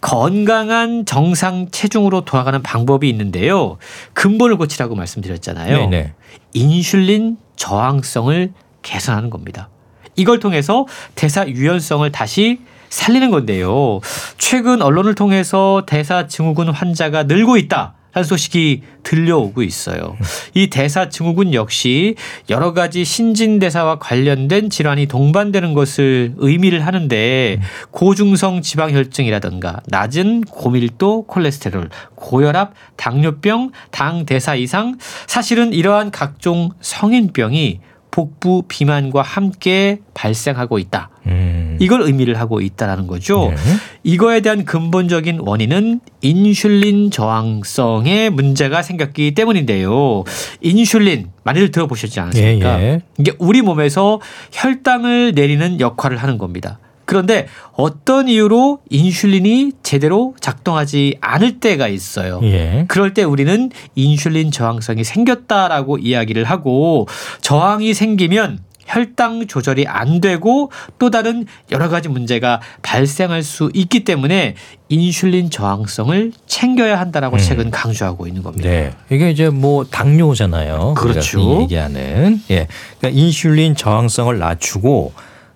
[0.00, 3.78] 건강한 정상 체중으로 돌아가는 방법이 있는데요.
[4.14, 5.90] 근본을 고치라고 말씀드렸잖아요.
[5.90, 6.12] 네네.
[6.54, 8.52] 인슐린 저항성을
[8.82, 9.68] 개선하는 겁니다.
[10.16, 14.00] 이걸 통해서 대사 유연성을 다시 살리는 건데요.
[14.38, 17.94] 최근 언론을 통해서 대사 증후군 환자가 늘고 있다.
[18.14, 20.16] 라는 소식이 들려오고 있어요.
[20.54, 22.14] 이 대사 증후군 역시
[22.48, 27.60] 여러 가지 신진 대사와 관련된 질환이 동반되는 것을 의미를 하는데
[27.90, 34.96] 고중성 지방혈증이라든가 낮은 고밀도 콜레스테롤, 고혈압, 당뇨병, 당 대사 이상
[35.26, 37.80] 사실은 이러한 각종 성인병이
[38.14, 41.10] 복부 비만과 함께 발생하고 있다.
[41.26, 41.76] 음.
[41.80, 43.50] 이걸 의미를 하고 있다라는 거죠.
[43.50, 43.56] 네.
[44.04, 50.22] 이거에 대한 근본적인 원인은 인슐린 저항성의 문제가 생겼기 때문인데요.
[50.60, 52.80] 인슐린 많이들 들어보셨지 않습니까?
[52.80, 53.00] 예, 예.
[53.18, 54.20] 이게 우리 몸에서
[54.52, 56.78] 혈당을 내리는 역할을 하는 겁니다.
[57.04, 62.40] 그런데 어떤 이유로 인슐린이 제대로 작동하지 않을 때가 있어요.
[62.44, 62.84] 예.
[62.88, 67.06] 그럴 때 우리는 인슐린 저항성이 생겼다라고 이야기를 하고
[67.40, 74.56] 저항이 생기면 혈당 조절이 안 되고 또 다른 여러 가지 문제가 발생할 수 있기 때문에
[74.88, 77.38] 인슐린 저항성을 챙겨야 한다라고 음.
[77.38, 78.68] 최근 강조하고 있는 겁니다.
[78.68, 78.92] 네.
[79.10, 80.94] 이게 이제 뭐 당뇨잖아요.
[80.96, 81.62] 그렇죠.
[81.62, 82.42] 얘기하는.
[82.50, 82.66] 예.
[82.98, 85.12] 그러니까 인슐린 저항성을 낮추고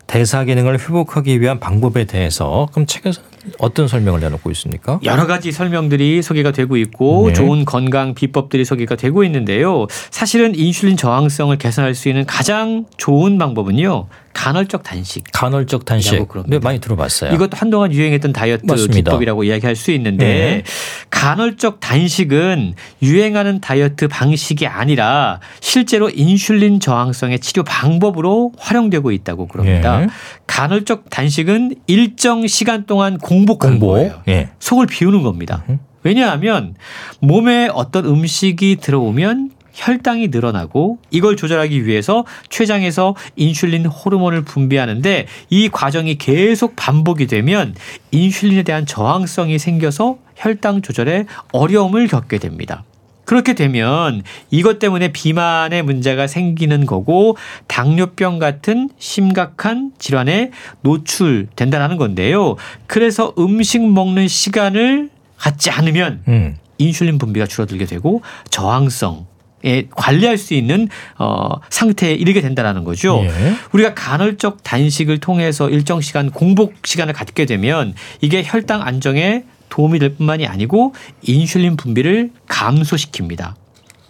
[0.08, 3.20] 대사 기능을 회복하기 위한 방법에 대해서 그럼 책에서
[3.58, 5.00] 어떤 설명을 내놓고 있습니까?
[5.04, 7.32] 여러 가지 설명들이 소개가 되고 있고 네.
[7.34, 9.86] 좋은 건강 비법들이 소개가 되고 있는데요.
[10.10, 14.08] 사실은 인슐린 저항성을 개선할 수 있는 가장 좋은 방법은요.
[14.38, 15.24] 간헐적 단식.
[15.32, 16.24] 간헐적 단식.
[16.46, 17.34] 네, 많이 들어봤어요.
[17.34, 19.10] 이것도 한동안 유행했던 다이어트 맞습니다.
[19.10, 20.62] 기법이라고 이야기할 수 있는데 네.
[21.10, 30.02] 간헐적 단식은 유행하는 다이어트 방식이 아니라 실제로 인슐린 저항성의 치료 방법으로 활용되고 있다고 그럽니다.
[30.02, 30.06] 예.
[30.46, 33.94] 간헐적 단식은 일정 시간 동안 공 복하는 공복.
[33.94, 34.22] 거예요.
[34.28, 34.48] 예.
[34.58, 35.64] 속을 비우는 겁니다.
[35.68, 35.78] 음.
[36.02, 36.74] 왜냐하면
[37.20, 46.18] 몸에 어떤 음식이 들어오면 혈당이 늘어나고 이걸 조절하기 위해서 췌장에서 인슐린 호르몬을 분비하는데 이 과정이
[46.18, 47.74] 계속 반복이 되면
[48.10, 52.84] 인슐린에 대한 저항성이 생겨서 혈당 조절에 어려움을 겪게 됩니다.
[53.28, 60.50] 그렇게 되면 이것 때문에 비만의 문제가 생기는 거고 당뇨병 같은 심각한 질환에
[60.80, 62.56] 노출된다는 건데요.
[62.86, 66.56] 그래서 음식 먹는 시간을 갖지 않으면 음.
[66.78, 69.26] 인슐린 분비가 줄어들게 되고 저항성
[69.62, 73.20] 에 관리할 수 있는 어, 상태에 이르게 된다라는 거죠.
[73.24, 73.54] 예.
[73.72, 80.14] 우리가 간헐적 단식을 통해서 일정 시간 공복 시간을 갖게 되면 이게 혈당 안정에 도움이 될
[80.14, 83.54] 뿐만이 아니고 인슐린 분비를 감소시킵니다.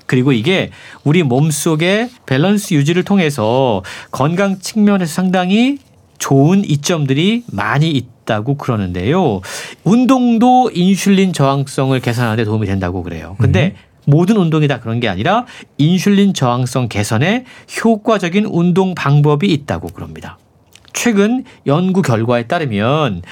[0.06, 0.70] 그리고 이게
[1.04, 5.78] 우리 몸속의 밸런스 유지를 통해서 건강 측면에서 상당히
[6.18, 9.40] 좋은 이점들이 많이 있다고 그러는데요.
[9.84, 13.36] 운동도 인슐린 저항성을 개선하는 데 도움이 된다고 그래요.
[13.38, 13.74] 근데
[14.06, 15.44] 모든 운동이 다 그런 게 아니라
[15.76, 17.44] 인슐린 저항성 개선에
[17.84, 20.38] 효과적인 운동 방법이 있다고 그럽니다.
[20.94, 23.22] 최근 연구 결과에 따르면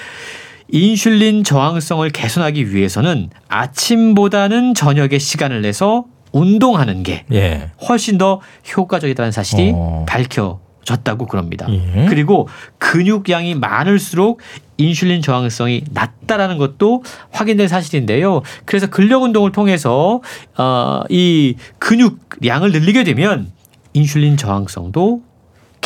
[0.69, 7.71] 인슐린 저항성을 개선하기 위해서는 아침보다는 저녁에 시간을 내서 운동하는 게 예.
[7.89, 8.41] 훨씬 더
[8.77, 10.05] 효과적이라는 사실이 어.
[10.09, 11.67] 밝혀졌다고 그럽니다.
[11.71, 12.07] 예.
[12.09, 12.49] 그리고
[12.79, 14.41] 근육량이 많을수록
[14.77, 18.43] 인슐린 저항성이 낮다라는 것도 확인된 사실인데요.
[18.65, 20.21] 그래서 근력 운동을 통해서
[20.59, 23.51] 어, 이 근육량을 늘리게 되면
[23.95, 25.23] 인슐린 저항성도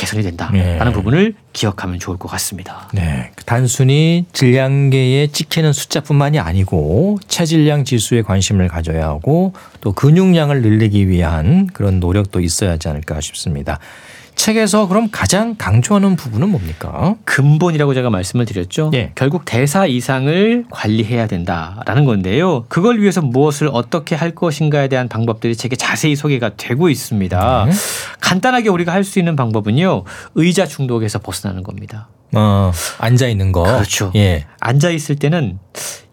[0.01, 0.93] 개선이 된다라는 예.
[0.93, 2.89] 부분을 기억하면 좋을 것 같습니다.
[2.95, 3.33] 네.
[3.45, 12.01] 단순히 질량계에 찍히는 숫자뿐만이 아니고 체질량 지수에 관심을 가져야 하고 또 근육량을 늘리기 위한 그런
[12.01, 13.79] 노력도 있어야 하지 않을까 싶습니다.
[14.45, 17.15] 책에서 그럼 가장 강조하는 부분은 뭡니까?
[17.27, 18.91] 근본이라고 제가 말씀을 드렸죠.
[18.95, 19.13] 예.
[19.15, 22.65] 결국 대사 이상을 관리해야 된다라는 건데요.
[22.69, 27.67] 그걸 위해서 무엇을 어떻게 할 것인가에 대한 방법들이 책에 자세히 소개가 되고 있습니다.
[27.67, 27.73] 네.
[28.21, 30.05] 간단하게 우리가 할 수 있는 방법은요.
[30.37, 32.09] 의자 중독에서 벗어나는 겁니다.
[32.33, 33.65] 어, 앉아 있는 거.
[33.65, 34.13] 그렇죠.
[34.15, 34.47] 예.
[34.61, 35.59] 앉아 있을 때는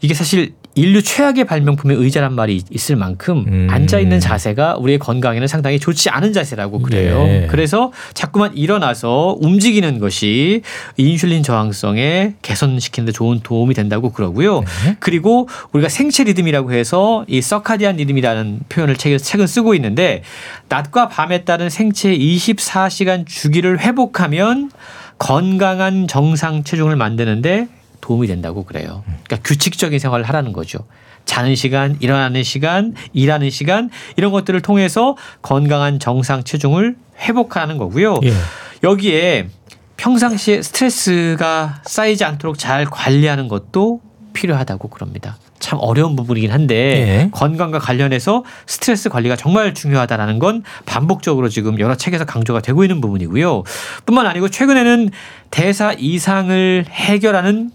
[0.02, 3.68] 이게 사실 인류 최악의 발명품의 의자란 말이 있을 만큼 음.
[3.70, 7.24] 앉아 있는 자세가 우리의 건강에는 상당히 좋지 않은 자세라고 그래요.
[7.28, 7.48] 예.
[7.50, 10.62] 그래서 자꾸만 일어나서 움직이는 것이
[10.98, 14.60] 인슐린 저항성에 개선시키는 데 좋은 도움이 된다고 그러고요.
[14.60, 14.98] 네.
[15.00, 20.22] 그리고 우리가 생체 리듬이라고 해서 이 서카디안 리듬이라는 표현을 책에서 책은 쓰고 있는데
[20.70, 24.70] 낮과 밤에 따른 생체 24시간 주기를 회복하면
[25.18, 27.68] 건강한 정상 체중을 만드는데
[28.02, 29.04] 도움이 된다고 그래요.
[29.26, 30.80] 그러니까 규칙적인 생활을 하라는 거죠.
[31.26, 38.20] 자는 시간, 일어나는 시간, 일하는 시간 이런 것들을 통해서 건강한 정상 체중을 회복하는 거고요.
[38.24, 38.34] 예.
[38.84, 39.50] 여기에
[39.98, 44.02] 평상시에 스트레스가 쌓이지 않도록 잘 관리하는 것도
[44.34, 45.38] 필요하다고 그럽니다.
[45.60, 47.30] 참 어려운 부분이긴 한데 예.
[47.32, 53.64] 건강과 관련해서 스트레스 관리가 정말 중요하다라는 건 반복적으로 지금 여러 책에서 강조가 되고 있는 부분이고요.
[54.06, 55.10] 뿐만 아니고 최근에는
[55.50, 57.72] 대사 이상을 해결하는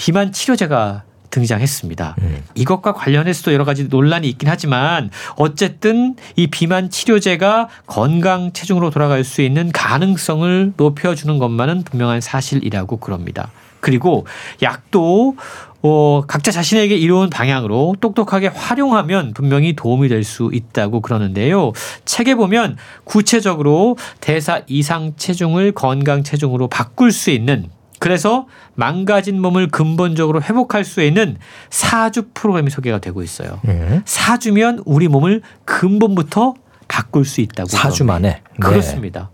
[0.00, 2.16] 비만 치료제가 등장했습니다.
[2.22, 2.42] 음.
[2.54, 9.42] 이것과 관련해서도 여러 가지 논란이 있긴 하지만 어쨌든 이 비만 치료제가 건강 체중으로 돌아갈 수
[9.42, 13.50] 있는 가능성을 높여주는 것만은 분명한 사실이라고 그럽니다.
[13.80, 14.26] 그리고
[14.62, 15.36] 약도
[15.82, 21.72] 어, 각자 자신에게 이로운 방향으로 똑똑하게 활용하면 분명히 도움이 될 수 있다고 그러는데요.
[22.06, 27.68] 책에 보면 구체적으로 대사 이상 체중을 건강 체중으로 바꿀 수 있는
[28.00, 31.36] 그래서 망가진 몸을 근본적으로 회복할 수 있는
[31.68, 33.60] 사주 프로그램이 소개가 되고 있어요.
[33.68, 34.02] 예.
[34.06, 36.54] 사주면 우리 몸을 근본부터
[36.88, 37.68] 바꿀 수 있다고.
[37.68, 38.04] 사주.
[38.04, 38.28] 만에.
[38.28, 38.42] 네.
[38.58, 39.30] 그렇습니다.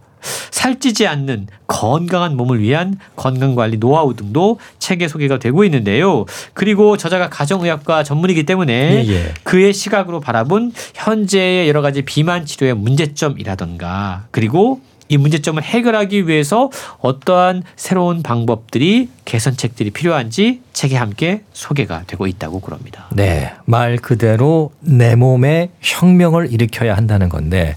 [0.51, 6.25] 살찌지 않는 건강한 몸을 위한 건강관리 노하우 등도 책에 소개가 되고 있는데요.
[6.53, 9.35] 그리고 저자가 가정의학과 전문이기 때문에 예, 예.
[9.45, 17.63] 그의 시각으로 바라본 현재의 여러 가지 비만 치료의 문제점이라던가 그리고 이 문제점을 해결하기 위해서 어떠한
[17.77, 23.07] 새로운 방법들이 개선책들이 필요한지 책에 함께 소개가 되고 있다고 그럽니다.
[23.13, 27.77] 네, 말 그대로 내 몸에 혁명을 일으켜야 한다는 건데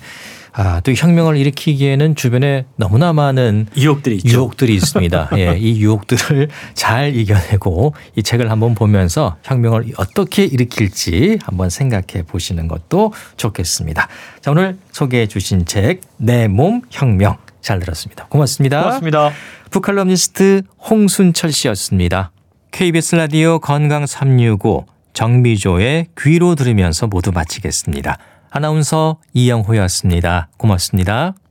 [0.53, 4.29] 아, 또 혁명을 일으키기에는 주변에 너무나 많은 유혹들이 있죠.
[4.29, 5.29] 유혹들이 있습니다.
[5.37, 12.67] 예, 이 유혹들을 잘 이겨내고 이 책을 한번 보면서 혁명을 어떻게 일으킬지 한번 생각해 보시는
[12.67, 14.07] 것도 좋겠습니다.
[14.41, 18.25] 자, 오늘 소개해 주신 책 내 몸 혁명 잘 들었습니다.
[18.29, 18.81] 고맙습니다.
[18.81, 19.31] 고맙습니다.
[19.71, 22.31] 북칼럼니스트 홍순철 씨였습니다.
[22.71, 28.17] KBS 라디오 건강 365 정미조의 귀로 들으면서 모두 마치겠습니다.
[28.51, 30.49] 아나운서 이영호였습니다.
[30.57, 31.33] 고맙습니다.